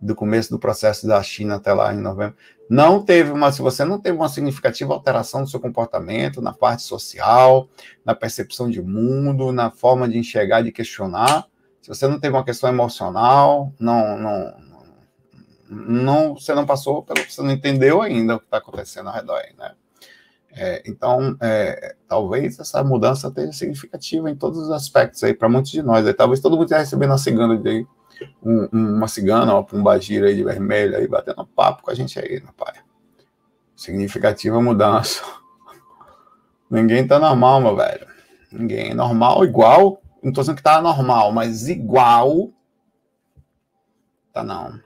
[0.00, 2.36] do começo do processo da China até lá em novembro,
[2.70, 6.84] não teve uma, se você não teve uma significativa alteração no seu comportamento, na parte
[6.84, 7.68] social,
[8.04, 11.48] na percepção de mundo, na forma de enxergar, de questionar,
[11.82, 14.54] se você não teve uma questão emocional, não, não,
[15.68, 19.38] não você não passou pelo, você não entendeu ainda o que está acontecendo ao redor
[19.38, 19.74] aí, né?
[20.56, 25.72] É, então, é, talvez essa mudança tenha significativa em todos os aspectos aí para muitos
[25.72, 26.06] de nós.
[26.06, 27.86] Aí, talvez todo mundo esteja recebendo a cigana de
[28.42, 32.40] um, uma cigana, uma pombagira aí de vermelho, aí batendo papo com a gente aí,
[32.40, 32.74] meu pai.
[33.74, 35.22] Significativa mudança.
[36.70, 38.06] Ninguém tá normal, meu velho.
[38.52, 38.94] Ninguém.
[38.94, 40.00] Normal, igual.
[40.22, 42.52] Não tô dizendo que tá normal, mas igual.
[44.32, 44.80] Tá não.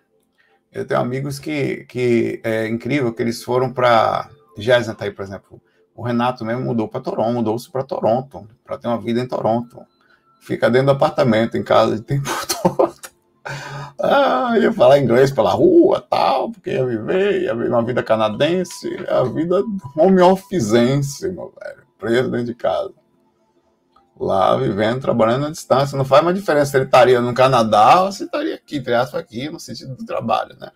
[0.73, 4.31] Eu tenho amigos que, que é incrível que eles foram para
[4.63, 5.61] Jéssica tá aí, por exemplo.
[5.95, 9.81] O Renato mesmo mudou para Toronto, mudou-se para Toronto, para ter uma vida em Toronto.
[10.41, 12.29] Fica dentro do apartamento, em casa, o tempo
[12.63, 12.95] todo.
[14.01, 18.89] Ah, ia falar inglês pela rua, tal, porque ia viver, ia viver uma vida canadense,
[19.09, 19.65] a vida
[19.97, 20.37] home meu
[21.61, 22.93] velho, preso dentro de casa.
[24.21, 25.97] Lá, vivendo, trabalhando à distância.
[25.97, 29.21] Não faz uma diferença se ele estaria no Canadá ou se estaria aqui, entre aspas,
[29.21, 30.71] aqui, no sentido do trabalho, né?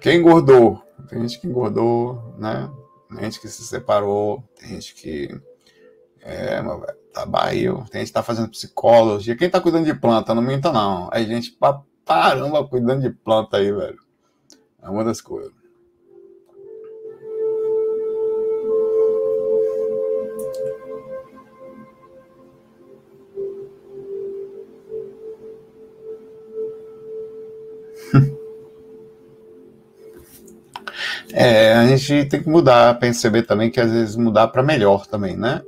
[0.00, 0.82] Quem engordou?
[1.08, 2.70] Tem gente que engordou, né?
[3.08, 5.28] Tem gente que se separou, tem gente que.
[6.22, 6.62] É,
[7.12, 7.84] tá barril.
[7.90, 9.36] Tem gente que tá fazendo psicologia.
[9.36, 11.08] Quem tá cuidando de planta, não minta, não.
[11.12, 13.98] É gente pra caramba cuidando de planta aí, velho.
[14.82, 15.59] É uma das coisas.
[31.32, 35.36] É, a gente tem que mudar, perceber também que às vezes mudar para melhor também,
[35.36, 35.62] né?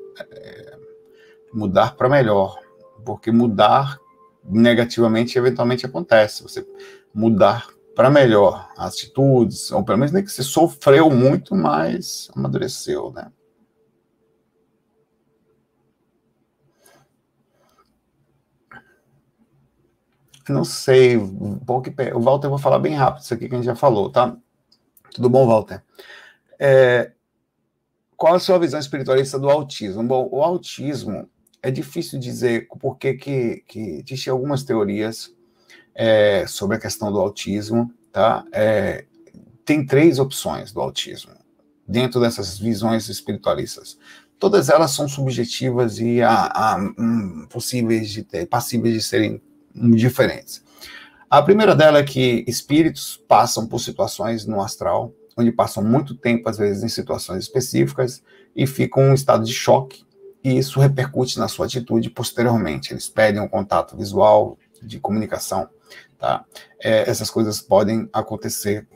[1.53, 2.59] mudar para melhor,
[3.05, 3.99] porque mudar
[4.45, 6.43] negativamente eventualmente acontece.
[6.43, 6.67] Você
[7.15, 13.31] mudar para melhor atitudes, ou pelo menos nem que você sofreu muito, mas amadureceu, né?
[20.49, 23.77] Não sei, o Walter eu vou falar bem rápido isso aqui que a gente já
[23.77, 24.37] falou, tá?
[25.15, 25.83] Tudo bom, Walter?
[26.59, 27.13] É,
[28.17, 30.03] qual a sua visão espiritualista do autismo?
[30.03, 31.29] Bom, o autismo
[31.63, 35.33] é difícil dizer porque que, que existem algumas teorias
[35.95, 38.45] é, sobre a questão do autismo, tá?
[38.53, 39.05] É,
[39.65, 41.33] tem três opções do autismo
[41.87, 43.99] dentro dessas visões espiritualistas.
[44.39, 49.43] Todas elas são subjetivas e há, há hum, possíveis de ter, passíveis de serem
[49.75, 50.63] diferentes.
[51.33, 56.47] A primeira dela é que espíritos passam por situações no astral, onde passam muito tempo,
[56.47, 58.23] às vezes, em situações específicas,
[58.55, 60.05] e ficam em um estado de choque,
[60.45, 62.93] e isso repercute na sua atitude posteriormente.
[62.93, 65.71] Eles pedem um contato visual, de comunicação,
[66.19, 66.45] tá?
[66.79, 68.87] É, essas coisas podem acontecer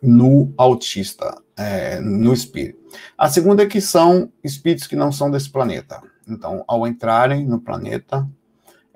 [0.00, 2.78] no autista, é, no espírito.
[3.16, 6.00] A segunda é que são espíritos que não são desse planeta.
[6.28, 8.24] Então, ao entrarem no planeta,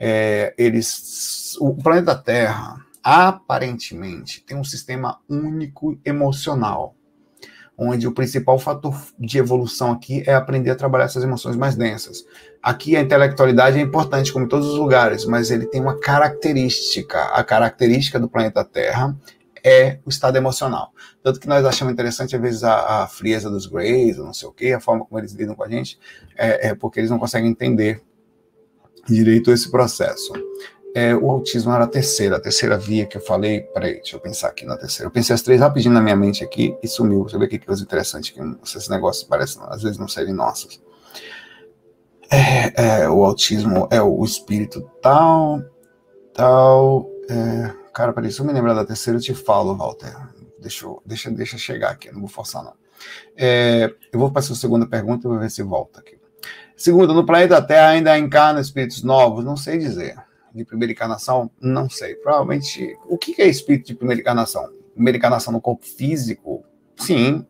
[0.04, 6.96] é, eles, o planeta Terra aparentemente tem um sistema único emocional
[7.78, 12.24] onde o principal fator de evolução aqui é aprender a trabalhar essas emoções mais densas.
[12.60, 17.22] Aqui a intelectualidade é importante, como em todos os lugares, mas ele tem uma característica.
[17.26, 19.16] A característica do planeta Terra
[19.64, 20.92] é o estado emocional.
[21.22, 24.48] Tanto que nós achamos interessante, às vezes, a, a frieza dos Greys, ou não sei
[24.48, 25.98] o quê, a forma como eles lidam com a gente,
[26.36, 28.02] é, é porque eles não conseguem entender
[29.06, 30.32] direito esse processo.
[30.94, 33.62] É, o autismo era a terceira, a terceira via que eu falei.
[33.62, 35.06] Peraí, deixa eu pensar aqui na terceira.
[35.06, 37.22] Eu pensei as três rapidinho na minha mente aqui e sumiu.
[37.22, 40.82] Você vê que coisa interessante, que esses negócios parecem, às vezes, não serem nossos.
[42.30, 45.62] É, é, o autismo é o espírito tal,
[46.34, 47.10] tal.
[47.28, 50.14] É, cara, peraí, se eu me lembrar da terceira, eu te falo, Walter.
[50.58, 52.74] Deixa, eu, deixa, deixa chegar aqui, não vou forçar, não.
[53.36, 56.21] É, eu vou passar a segunda pergunta e vou ver se volta aqui.
[56.82, 59.44] Segunda, no planeta Terra ainda encarna espíritos novos?
[59.44, 60.16] Não sei dizer.
[60.52, 61.48] De primeira encarnação?
[61.60, 62.16] Não sei.
[62.16, 62.98] Provavelmente.
[63.08, 64.68] O que é espírito de primeira encarnação?
[64.92, 66.64] Primeira encarnação no corpo físico?
[66.96, 67.46] Sim.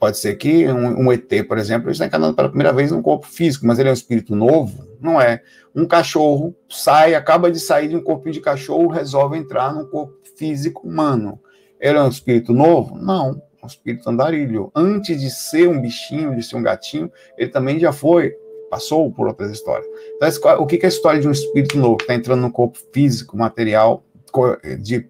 [0.00, 3.26] Pode ser que um, um ET, por exemplo, está encarnando pela primeira vez no corpo
[3.26, 4.88] físico, mas ele é um espírito novo?
[4.98, 5.42] Não é.
[5.74, 10.16] Um cachorro sai, acaba de sair de um corpo de cachorro, resolve entrar num corpo
[10.38, 11.38] físico humano.
[11.78, 12.96] Ele é um espírito novo?
[12.96, 14.70] Não um espírito andarilho.
[14.74, 18.34] Antes de ser um bichinho, de ser um gatinho, ele também já foi,
[18.70, 19.86] passou por outras histórias.
[20.16, 22.78] Então, o que é a história de um espírito novo que está entrando no corpo
[22.92, 24.04] físico, material,
[24.80, 25.08] de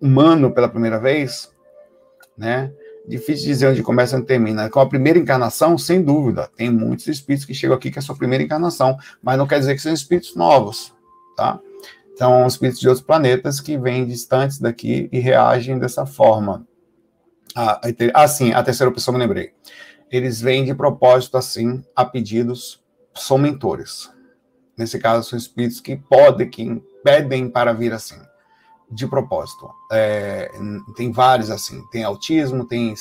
[0.00, 1.52] humano pela primeira vez?
[2.36, 2.72] Né?
[3.06, 4.68] Difícil dizer onde começa e onde termina.
[4.68, 8.02] Com a primeira encarnação, sem dúvida, tem muitos espíritos que chegam aqui que é a
[8.02, 10.94] sua primeira encarnação, mas não quer dizer que são espíritos novos,
[11.36, 11.60] tá?
[12.16, 16.66] São espíritos de outros planetas que vêm distantes daqui e reagem dessa forma.
[17.56, 17.80] Ah,
[18.14, 19.52] ah, sim, a terceira pessoa me lembrei.
[20.10, 22.82] Eles vêm de propósito, assim, a pedidos,
[23.14, 24.10] são mentores.
[24.76, 28.20] Nesse caso, são espíritos que podem, que pedem para vir assim,
[28.90, 29.70] de propósito.
[29.92, 30.50] É,
[30.96, 32.92] tem vários assim, tem autismo, tem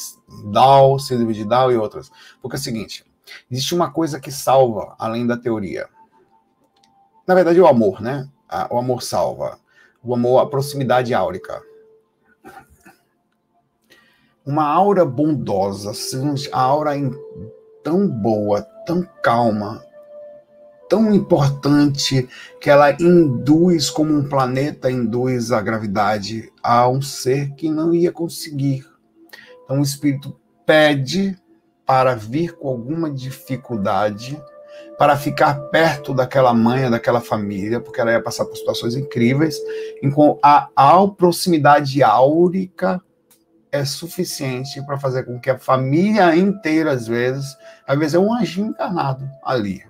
[0.51, 2.11] Down, síndrome de Down e outras.
[2.39, 3.03] Porque é o seguinte,
[3.51, 5.89] existe uma coisa que salva, além da teoria.
[7.27, 8.29] Na verdade, o amor, né?
[8.69, 9.57] O amor salva.
[10.03, 11.59] O amor, a proximidade áurica
[14.45, 15.91] uma aura bondosa,
[16.51, 16.91] a aura
[17.83, 19.83] tão boa, tão calma,
[20.89, 22.27] tão importante
[22.59, 28.11] que ela induz como um planeta induz a gravidade a um ser que não ia
[28.11, 28.85] conseguir.
[29.63, 30.35] Então o espírito
[30.65, 31.37] pede
[31.85, 34.41] para vir com alguma dificuldade,
[34.97, 39.57] para ficar perto daquela mãe, daquela família, porque ela ia passar por situações incríveis,
[40.41, 43.01] a, a proximidade áurica
[43.73, 47.57] é suficiente para fazer com que a família inteira, às vezes,
[47.87, 49.83] às vezes é um anjinho encarnado ali,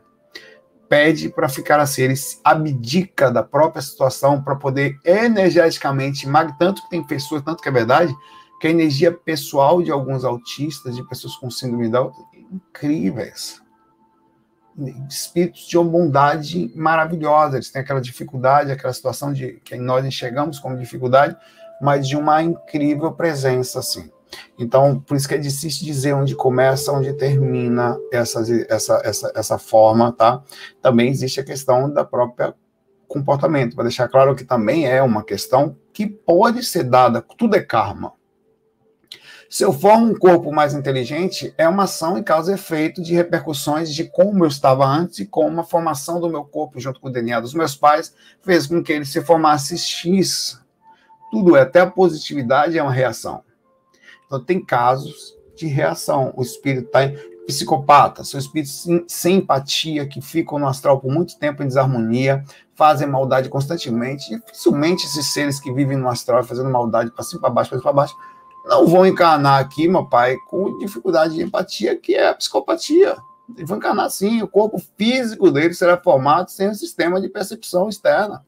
[0.88, 2.14] pede para ficar assim, ele
[2.46, 6.26] abdica da própria situação para poder energeticamente,
[6.58, 8.16] tanto que tem pessoas, tanto que é verdade,
[8.62, 12.14] que a energia pessoal de alguns autistas, de pessoas com síndrome de Down,
[12.50, 13.62] incríveis.
[15.10, 20.58] Espíritos de uma bondade maravilhosa, eles têm aquela dificuldade, aquela situação de que nós enxergamos
[20.58, 21.36] como dificuldade,
[21.84, 24.10] mas de uma incrível presença, assim.
[24.58, 29.58] Então, por isso que é difícil dizer onde começa, onde termina essa, essa, essa, essa
[29.60, 30.42] forma, tá?
[30.82, 32.56] Também existe a questão da própria
[33.06, 37.62] comportamento, para deixar claro que também é uma questão que pode ser dada, tudo é
[37.62, 38.14] karma.
[39.50, 43.94] Se eu formo um corpo mais inteligente, é uma ação e causa efeito de repercussões
[43.94, 47.12] de como eu estava antes e como a formação do meu corpo junto com o
[47.12, 50.63] DNA dos meus pais fez com que ele se formasse X
[51.34, 53.42] tudo é, até a positividade é uma reação.
[54.28, 56.32] Então, tem casos de reação.
[56.38, 57.00] O espírito está
[57.48, 62.44] psicopata, são espíritos sem, empatia, que ficam no astral por muito tempo em desarmonia,
[62.76, 64.30] fazem maldade constantemente.
[64.30, 67.94] Dificilmente esses seres que vivem no astral fazendo maldade para cima, para baixo, para para
[67.94, 68.16] baixo,
[68.66, 73.18] não vão encarnar aqui, meu pai, com dificuldade de empatia, que é a psicopatia.
[73.58, 77.90] Eles vão encarnar sim, o corpo físico dele será formado sem um sistema de percepção
[77.90, 78.46] externa.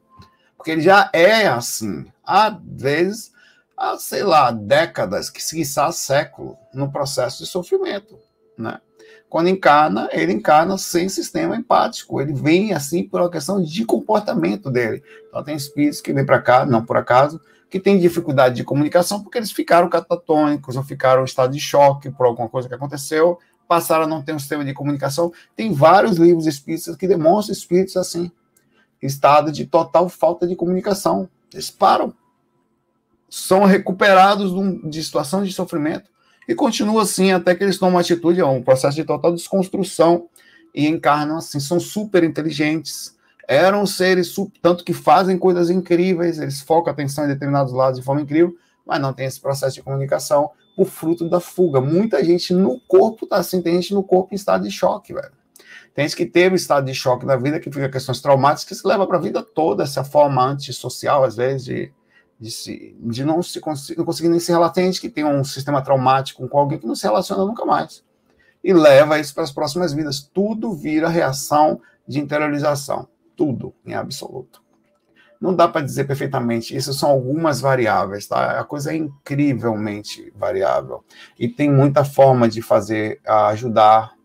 [0.56, 2.06] Porque ele já é assim.
[2.26, 3.32] Há vezes,
[3.76, 5.40] há, sei lá, décadas, que
[5.78, 8.18] há século, no processo de sofrimento.
[8.58, 8.80] Né?
[9.28, 12.20] Quando encarna, ele encarna sem sistema empático.
[12.20, 15.02] Ele vem assim por uma questão de comportamento dele.
[15.28, 19.22] Então, tem espíritos que vêm para cá, não por acaso, que têm dificuldade de comunicação
[19.22, 23.38] porque eles ficaram catatônicos ou ficaram em estado de choque por alguma coisa que aconteceu,
[23.68, 25.32] passaram a não ter um sistema de comunicação.
[25.56, 28.30] Tem vários livros espíritas que demonstram espíritos assim
[29.02, 31.28] estado de total falta de comunicação.
[31.56, 32.14] Eles param,
[33.30, 34.52] são recuperados
[34.90, 36.10] de situação de sofrimento
[36.46, 40.28] e continuam assim até que eles tomam uma atitude, é um processo de total desconstrução
[40.74, 43.16] e encarnam assim, são super inteligentes,
[43.48, 48.04] eram seres tanto que fazem coisas incríveis, eles focam a atenção em determinados lados de
[48.04, 48.54] forma incrível,
[48.84, 51.80] mas não tem esse processo de comunicação, o fruto da fuga.
[51.80, 55.32] Muita gente no corpo tá assim, tem gente no corpo em estado de choque, velho.
[55.96, 58.86] Tem que teve um estado de choque na vida, que fica questões traumáticas, que se
[58.86, 61.92] leva para a vida toda, essa forma antissocial, às vezes, de,
[62.38, 63.62] de, se, de não, se,
[63.96, 64.74] não conseguir nem se relacionar.
[64.74, 68.04] Tem gente que tem um sistema traumático com alguém que não se relaciona nunca mais.
[68.62, 70.20] E leva isso para as próximas vidas.
[70.20, 73.08] Tudo vira reação de interiorização.
[73.34, 74.62] Tudo, em absoluto.
[75.40, 78.60] Não dá para dizer perfeitamente, isso são algumas variáveis, tá?
[78.60, 81.02] A coisa é incrivelmente variável.
[81.38, 84.15] E tem muita forma de fazer, ajudar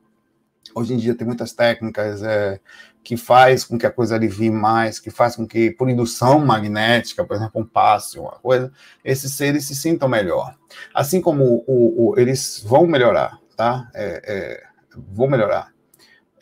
[0.76, 2.60] Hoje em dia tem muitas técnicas, é,
[3.04, 7.26] que faz com que a coisa alivie mais, que faz com que, por indução magnética,
[7.26, 8.72] por exemplo, um passe, uma coisa,
[9.04, 10.56] esses seres se sintam melhor.
[10.94, 13.90] Assim como o, o eles vão melhorar, tá?
[13.94, 14.64] É, é,
[14.96, 15.72] vão melhorar.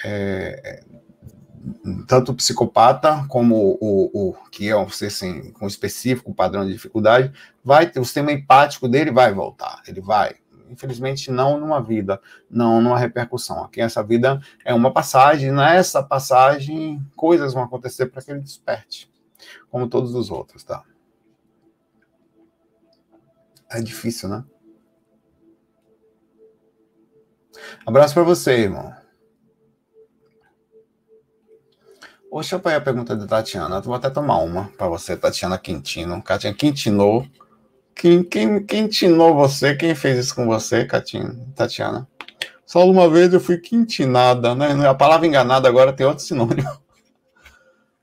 [0.03, 0.83] É,
[2.07, 7.31] tanto o psicopata como o, que é um ser assim, com específico padrão de dificuldade,
[7.63, 10.35] vai ter o sistema empático dele vai voltar, ele vai.
[10.69, 13.63] Infelizmente, não numa vida, não numa repercussão.
[13.63, 19.11] Aqui, essa vida é uma passagem, nessa passagem, coisas vão acontecer para que ele desperte,
[19.69, 20.83] como todos os outros, tá?
[23.71, 24.43] É difícil, né?
[27.85, 28.93] Abraço para você, irmão.
[32.31, 33.81] Deixa eu a pergunta da Tatiana.
[33.81, 36.21] Vou até tomar uma para você, Tatiana Quintino.
[36.21, 37.27] Tatiana Quintinou.
[37.99, 39.75] Quem, quem, quem tinou você?
[39.75, 40.87] Quem fez isso com você,
[41.53, 42.07] Tatiana?
[42.65, 44.87] Só uma vez eu fui quintinada, né?
[44.87, 46.69] A palavra enganada agora tem outro sinônimo.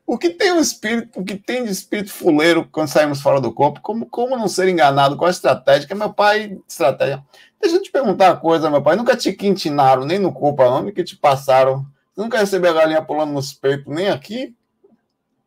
[0.07, 3.51] O que tem um espírito, o que tem de espírito fuleiro quando saímos fora do
[3.51, 3.81] corpo?
[3.81, 5.17] Como, como não ser enganado?
[5.17, 5.97] Qual a estratégia?
[5.97, 7.25] Meu pai, estratégia.
[7.59, 8.97] Deixa eu te perguntar uma coisa, meu pai.
[8.97, 11.87] Nunca te quintinaram, nem no corpo, não, que te passaram.
[12.15, 14.55] Nunca recebeu a galinha pulando nos peitos, nem aqui?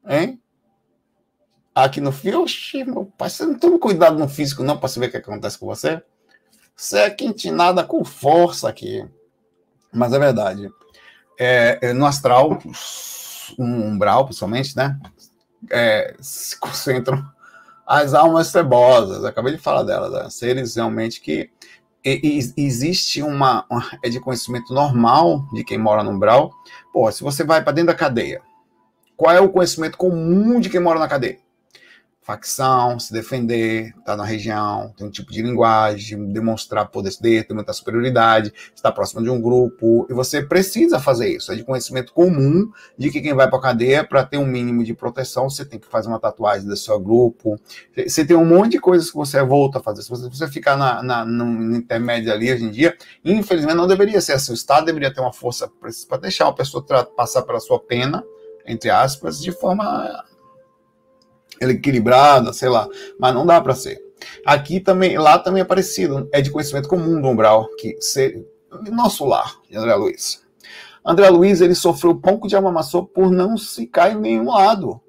[0.07, 0.41] Hein?
[1.83, 5.07] Aqui no fio, oxi, meu pai, você não toma cuidado no físico não para saber
[5.07, 6.01] o que acontece com você?
[6.75, 9.05] Você é quintinada com força aqui.
[9.91, 10.69] Mas é verdade.
[11.37, 12.59] É, é, no astral,
[13.57, 14.99] um umbral, principalmente, né?
[15.69, 17.23] É, se concentram
[17.85, 19.25] as almas cebosas.
[19.25, 20.29] Acabei de falar delas, né?
[20.29, 21.49] seres realmente que
[22.03, 26.53] e, e, existe uma, uma, é de conhecimento normal de quem mora no umbral.
[26.93, 28.41] Pô, se você vai para dentro da cadeia,
[29.17, 31.39] qual é o conhecimento comum de quem mora na cadeia?
[32.29, 37.09] Facção, se defender, estar tá na região, ter um tipo de linguagem, demonstrar poder,
[37.47, 42.13] demonstrar superioridade, estar próximo de um grupo, e você precisa fazer isso, é de conhecimento
[42.13, 45.65] comum de que quem vai para a cadeia, para ter um mínimo de proteção, você
[45.65, 47.59] tem que fazer uma tatuagem do seu grupo,
[47.97, 50.77] você tem um monte de coisas que você volta a fazer, se você, você ficar
[50.77, 54.85] na, na, no intermédio ali hoje em dia, infelizmente não deveria ser assim, o Estado
[54.85, 55.67] deveria ter uma força
[56.07, 58.23] para deixar a pessoa passar pela sua pena,
[58.67, 60.23] entre aspas, de forma
[61.61, 62.87] equilibrada, sei lá,
[63.19, 64.01] mas não dá para ser.
[64.45, 68.45] Aqui também, lá também é parecido, é de conhecimento comum do umbral, que ser
[68.91, 70.41] nosso lar, de André Luiz.
[71.05, 75.01] André Luiz, ele sofreu pouco de amamaçô por não se cair em nenhum lado.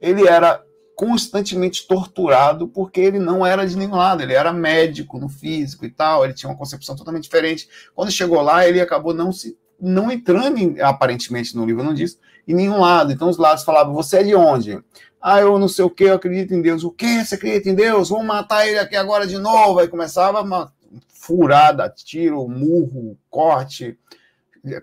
[0.00, 0.62] Ele era
[0.94, 5.90] constantemente torturado porque ele não era de nenhum lado, ele era médico no físico e
[5.90, 7.68] tal, ele tinha uma concepção totalmente diferente.
[7.94, 12.18] Quando chegou lá, ele acabou não se não entrando em, aparentemente no livro não diz
[12.46, 13.12] em nenhum lado.
[13.12, 14.78] Então os lados falavam: "Você é de onde?"
[15.26, 16.84] Ah, eu não sei o que, eu acredito em Deus.
[16.84, 17.24] O que?
[17.24, 18.10] Você acredita em Deus?
[18.10, 19.78] Vamos matar ele aqui agora de novo.
[19.78, 20.70] Aí começava uma
[21.08, 23.98] furada, tiro, murro, corte.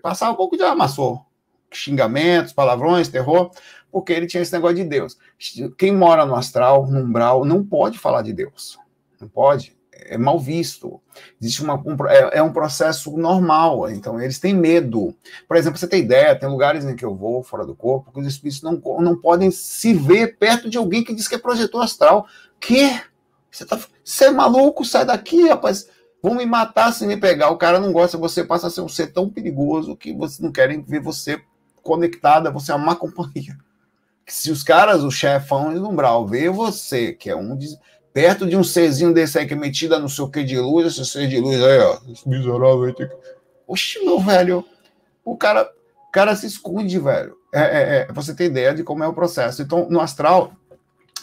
[0.02, 1.24] Passava um pouco de amassou.
[1.72, 3.52] Xingamentos, palavrões, terror,
[3.88, 5.16] porque ele tinha esse negócio de Deus.
[5.78, 8.76] Quem mora no astral, no umbral, não pode falar de Deus.
[9.20, 9.76] Não pode
[10.06, 11.00] é mal visto.
[11.40, 15.14] Existe uma, um, é, é, um processo normal, então eles têm medo.
[15.46, 18.20] Por exemplo, você tem ideia, tem lugares em que eu vou fora do corpo que
[18.20, 21.82] os espíritos não, não podem se ver perto de alguém que diz que é projetor
[21.82, 22.26] astral.
[22.60, 23.00] Que?
[23.50, 24.84] Você, tá, você é maluco?
[24.84, 25.88] Sai daqui, rapaz.
[26.22, 27.50] Vão me matar se me pegar.
[27.50, 30.52] O cara não gosta, você passa a ser um ser tão perigoso que vocês não
[30.52, 31.42] querem ver você
[31.82, 33.56] conectada, você é uma companhia.
[34.26, 37.56] Se os caras, o chefão do umbral, vê você, que é um
[38.12, 41.04] perto de um serzinho desse aí que é metida no seu que de luz, esse
[41.04, 41.98] ser de luz aí, ó.
[42.10, 43.14] Esse miserável aí tem que.
[43.66, 44.64] Oxi, meu velho.
[45.24, 45.70] O cara,
[46.08, 47.36] o cara se esconde, velho.
[47.54, 49.62] É, é, é, você tem ideia de como é o processo.
[49.62, 50.52] Então, no astral,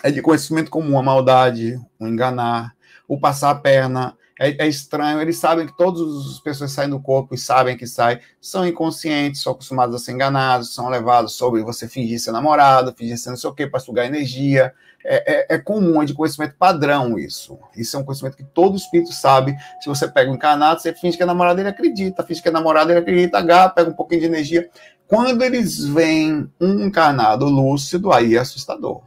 [0.03, 2.75] é de conhecimento comum a maldade, o enganar,
[3.07, 4.17] o passar a perna.
[4.39, 7.85] É, é estranho, eles sabem que todas as pessoas saem do corpo e sabem que
[7.85, 12.95] saem, são inconscientes, são acostumados a ser enganados, são levados sobre você fingir ser namorado,
[12.95, 14.73] fingir ser não sei o quê, para sugar energia
[15.03, 17.57] é, é, é, comum, é de conhecimento padrão isso.
[17.75, 19.55] Isso é um conhecimento que todo espírito sabe.
[19.81, 22.23] Se você pega um encarnado, você finge que é namorado, ele acredita.
[22.23, 23.37] Finge que é namorado, ele acredita.
[23.37, 24.69] Agarra, pega um pouquinho de energia.
[25.07, 29.01] Quando eles veem um encarnado lúcido, aí é assustador.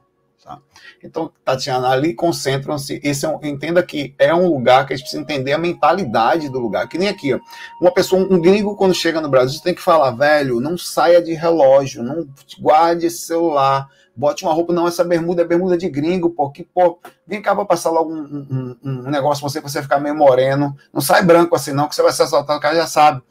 [1.04, 3.00] Então, Tatiana, ali concentram-se.
[3.02, 6.48] Esse é um, entenda que é um lugar que a gente precisa entender a mentalidade
[6.48, 6.88] do lugar.
[6.88, 7.40] Que nem aqui, ó.
[7.80, 11.34] Uma pessoa, um gringo, quando chega no Brasil, tem que falar, velho, não saia de
[11.34, 12.26] relógio, não
[12.60, 16.64] guarde esse celular bote uma roupa, não, essa bermuda é bermuda de gringo, pô, que,
[16.64, 19.98] pô, vem cá pra passar logo um, um, um negócio pra você, pra você ficar
[19.98, 22.86] meio moreno, não sai branco assim não, que você vai se assaltar, o cara já
[22.86, 23.22] sabe.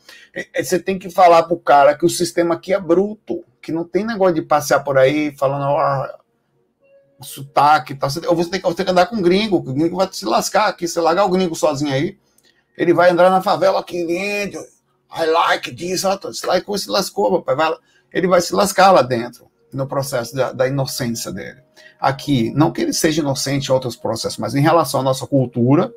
[0.56, 4.06] Você tem que falar pro cara que o sistema aqui é bruto, que não tem
[4.06, 6.21] negócio de passear por aí falando, oh,
[7.22, 9.98] sotaque e tal, ou você tem, que, você tem que andar com gringo, o gringo
[9.98, 12.18] vai se lascar aqui, você largar o gringo sozinho aí,
[12.78, 13.98] ele vai entrar na favela aqui,
[15.14, 16.04] I like this,
[16.34, 17.78] se lascou, se lascou, papai, vai
[18.14, 21.62] ele vai se lascar lá dentro, no processo da, da inocência dele.
[22.00, 25.94] Aqui, não que ele seja inocente em outros processos, mas em relação à nossa cultura,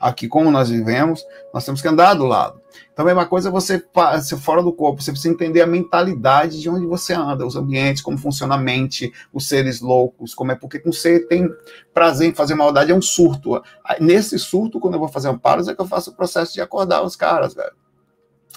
[0.00, 2.60] aqui como nós vivemos, nós temos que andar do lado.
[2.92, 3.82] Então, a mesma coisa é você
[4.22, 8.02] ser fora do corpo, você precisa entender a mentalidade de onde você anda, os ambientes,
[8.02, 11.48] como funciona a mente, os seres loucos, como é, porque um ser tem
[11.94, 13.62] prazer em fazer maldade, é um surto.
[14.00, 16.60] Nesse surto, quando eu vou fazer um paros, é que eu faço o processo de
[16.60, 17.72] acordar os caras, velho.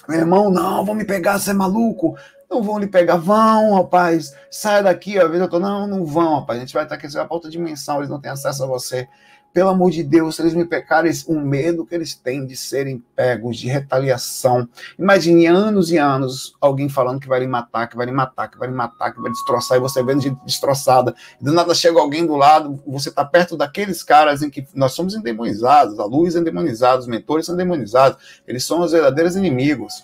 [0.08, 2.16] Meu irmão, não, vão me pegar, você é maluco.
[2.50, 5.18] Não vão lhe pegar, vão, rapaz, saia daqui.
[5.18, 7.26] Às vezes eu tô, não, não vão, rapaz, a gente vai estar aqui, você vai
[7.26, 9.08] pra outra dimensão, eles não têm acesso a você
[9.52, 13.02] pelo amor de Deus, se eles me pecarem, o medo que eles têm de serem
[13.14, 14.68] pegos, de retaliação.
[14.98, 18.58] Imagine anos e anos alguém falando que vai lhe matar, que vai lhe matar, que
[18.58, 21.14] vai lhe matar, que vai destroçar, e você vendo gente destroçada.
[21.40, 25.14] Do nada chega alguém do lado, você está perto daqueles caras em que nós somos
[25.14, 30.02] endemonizados, a luz é endemonizada, os mentores são endemonizados, eles são os verdadeiros inimigos.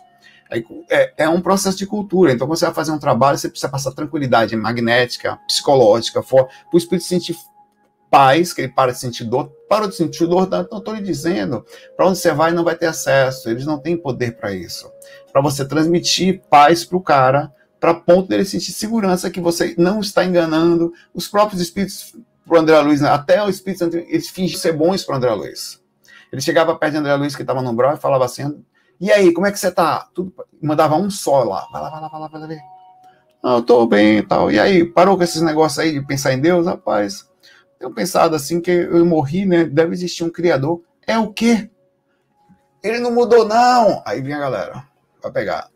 [0.88, 2.32] É, é, um processo de cultura.
[2.32, 6.78] Então, quando você vai fazer um trabalho, você precisa passar tranquilidade magnética, psicológica, para o
[6.78, 7.36] espírito sentir
[8.10, 11.64] paz, que ele para de sentir dor, para de sentir dor, não estou lhe dizendo,
[11.96, 14.90] para onde você vai não vai ter acesso, eles não têm poder para isso.
[15.32, 20.00] Para você transmitir paz para o cara, para ponto dele sentir segurança que você não
[20.00, 22.14] está enganando os próprios espíritos
[22.46, 23.10] para André Luiz, né?
[23.10, 25.80] até o espírito, eles fingem ser bons para André Luiz.
[26.32, 28.62] Ele chegava perto de André Luiz, que estava no umbral, e falava assim,
[29.00, 30.08] e aí, como é que você tá?
[30.12, 32.48] Tudo, mandava um só lá, vai lá, vai lá, vai lá, vai lá.
[33.42, 34.50] Ah, eu tô bem e tal.
[34.50, 36.66] E aí, parou com esses negócios aí de pensar em Deus?
[36.66, 37.27] Rapaz,
[37.78, 39.64] tenho pensado assim que eu morri, né?
[39.64, 40.82] Deve existir um criador.
[41.06, 41.70] É o quê?
[42.82, 44.02] Ele não mudou, não.
[44.04, 44.84] Aí vem a galera,
[45.22, 45.68] vai pegar.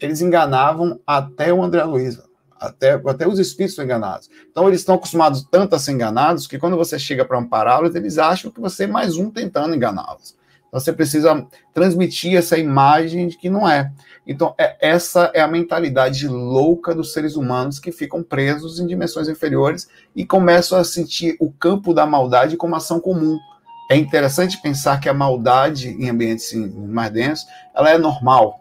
[0.00, 2.20] Eles enganavam até o André Luiz,
[2.58, 4.28] até, até os espíritos são enganados.
[4.50, 8.18] Então eles estão acostumados tanto a ser enganados que quando você chega para ampará-los, eles
[8.18, 10.36] acham que você é mais um tentando enganá-los.
[10.68, 13.92] Então você precisa transmitir essa imagem de que não é.
[14.26, 19.28] Então, é, essa é a mentalidade louca dos seres humanos que ficam presos em dimensões
[19.28, 23.38] inferiores e começam a sentir o campo da maldade como ação comum.
[23.90, 28.58] É interessante pensar que a maldade em ambientes mais densos, ela é normal.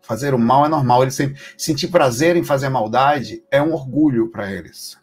[0.00, 1.02] Fazer o mal é normal.
[1.02, 1.18] Eles
[1.56, 4.96] sentir prazer em fazer maldade é um orgulho para eles.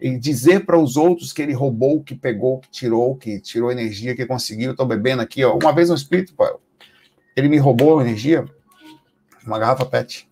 [0.00, 4.16] E dizer para os outros que ele roubou, que pegou, que tirou, que tirou energia,
[4.16, 5.44] que conseguiu, estou bebendo aqui.
[5.44, 5.58] Ó.
[5.60, 6.34] Uma vez um espírito,
[7.36, 8.44] ele me roubou energia,
[9.48, 10.28] uma garrafa PET.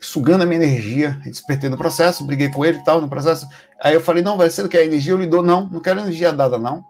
[0.00, 3.48] Sugando a minha energia, despertei no processo, briguei com ele e tal, no processo.
[3.80, 5.12] Aí eu falei, não, vai você não quer energia?
[5.12, 6.84] Eu lhe dou, não, não quero energia dada, não.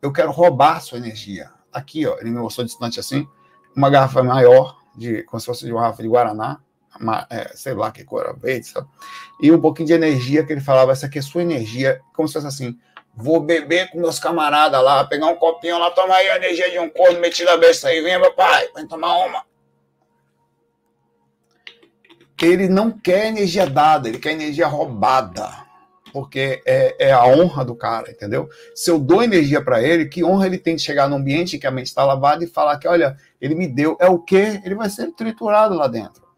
[0.00, 1.50] Eu quero roubar sua energia.
[1.72, 3.26] Aqui, ó, ele me mostrou distante assim,
[3.74, 6.60] uma garrafa maior, de, como se fosse de uma garrafa de Guaraná,
[7.00, 8.88] uma, é, sei lá que cor, verde, sabe?
[9.40, 12.34] e um pouquinho de energia que ele falava, essa aqui é sua energia, como se
[12.34, 12.78] fosse assim,
[13.14, 16.78] Vou beber com meus camaradas lá, pegar um copinho lá, tomar aí a energia de
[16.78, 18.00] um corno metido a besta aí.
[18.00, 19.44] Vem, papai, vai tomar uma.
[22.40, 25.68] Ele não quer energia dada, ele quer energia roubada.
[26.12, 28.48] Porque é, é a honra do cara, entendeu?
[28.74, 31.66] Se eu dou energia para ele, que honra ele tem de chegar num ambiente que
[31.66, 33.96] a mente está lavada e falar que, olha, ele me deu.
[34.00, 34.60] É o quê?
[34.64, 36.28] Ele vai ser triturado lá dentro.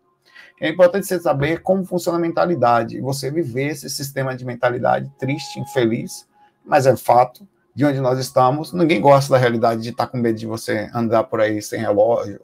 [0.61, 5.59] É importante você saber como funciona a mentalidade, você viver esse sistema de mentalidade triste,
[5.59, 6.29] infeliz,
[6.65, 8.73] mas é fato de onde nós estamos.
[8.73, 12.41] Ninguém gosta da realidade de estar com medo de você andar por aí sem relógio,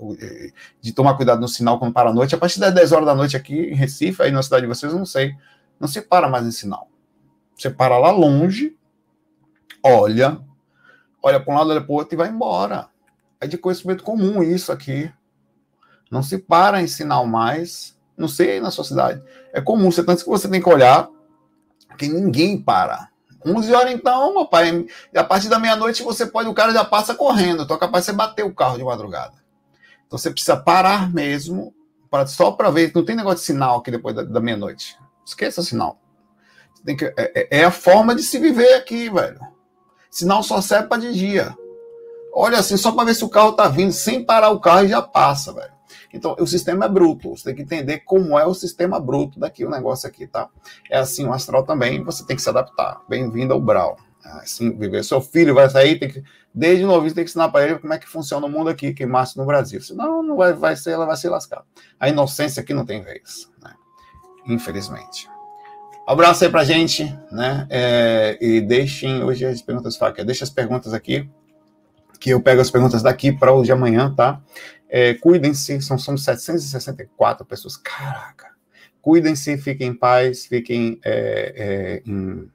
[0.81, 2.35] de tomar cuidado no sinal quando para a noite.
[2.35, 4.93] A partir das 10 horas da noite aqui em Recife, aí na cidade de vocês,
[4.93, 5.35] não sei,
[5.79, 6.89] não se para mais em sinal.
[7.57, 8.77] Você para lá longe,
[9.83, 10.41] olha,
[11.23, 12.89] olha para um lado, olha para o outro e vai embora.
[13.41, 15.13] É de conhecimento comum isso aqui.
[16.11, 17.97] Não se para em sinal mais.
[18.17, 19.23] Não sei na sua cidade.
[19.53, 21.09] É comum, você tanto que você tem que olhar,
[21.97, 23.09] que ninguém para.
[23.45, 27.15] 11 horas então, meu pai, a partir da meia-noite você pode, o cara já passa
[27.15, 29.35] correndo, então é capaz de você bater o carro de madrugada.
[30.07, 31.75] Então você precisa parar mesmo,
[32.11, 34.97] para, só para ver, não tem negócio de sinal aqui depois da, da meia-noite.
[35.25, 36.01] Esqueça sinal.
[36.85, 39.41] Que, é, é, é, a forma de se viver aqui, velho.
[40.11, 41.55] Sinal só serve para de dia.
[42.33, 44.89] Olha assim, só para ver se o carro tá vindo, sem parar o carro e
[44.89, 45.73] já passa, velho.
[46.13, 47.37] Então, o sistema é bruto.
[47.37, 50.49] Você tem que entender como é o sistema bruto daqui, o negócio aqui, tá?
[50.91, 53.03] É assim o astral também, você tem que se adaptar.
[53.09, 53.97] Bem-vindo ao Brau.
[54.25, 55.05] Assim, viver.
[55.05, 57.99] Seu filho vai sair, tem que, desde novinho, tem que ensinar para ele como é
[57.99, 59.81] que funciona o mundo aqui, que massa no Brasil.
[59.81, 61.63] Senão, não vai, vai ser, ela vai se lascar.
[61.99, 63.73] A inocência aqui não tem vez, né?
[64.47, 65.29] Infelizmente.
[66.07, 67.67] Abraço aí pra gente, né?
[67.69, 71.29] É, e deixem hoje as perguntas, deixa as perguntas aqui,
[72.19, 74.41] que eu pego as perguntas daqui para o de amanhã, tá?
[74.89, 77.77] É, Cuidem-se, são, somos 764 pessoas.
[77.77, 78.49] Caraca!
[79.01, 82.51] Cuidem-se, fiquem em paz, fiquem é, é, em,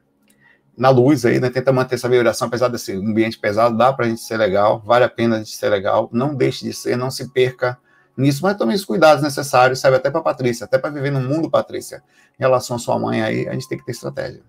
[0.78, 1.49] na luz aí, né?
[1.49, 5.09] Tenta manter essa vibração, apesar desse ambiente pesado, dá pra gente ser legal, vale a
[5.09, 6.09] pena a gente ser legal.
[6.11, 7.78] Não deixe de ser, não se perca
[8.18, 11.49] nisso, mas tome os cuidados necessários, serve até para Patrícia, até para viver no mundo,
[11.49, 12.03] Patrícia.
[12.39, 14.43] Em relação à sua mãe aí, a gente tem que ter estratégia.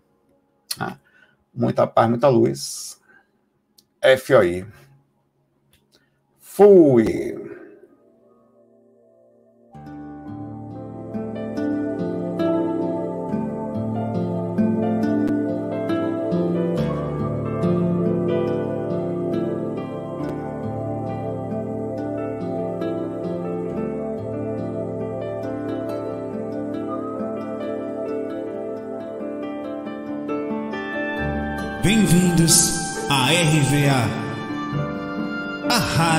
[0.79, 0.97] Ah,
[1.55, 3.01] muita paz, muita luz.
[4.19, 4.67] FOI.
[6.57, 7.35] Fui.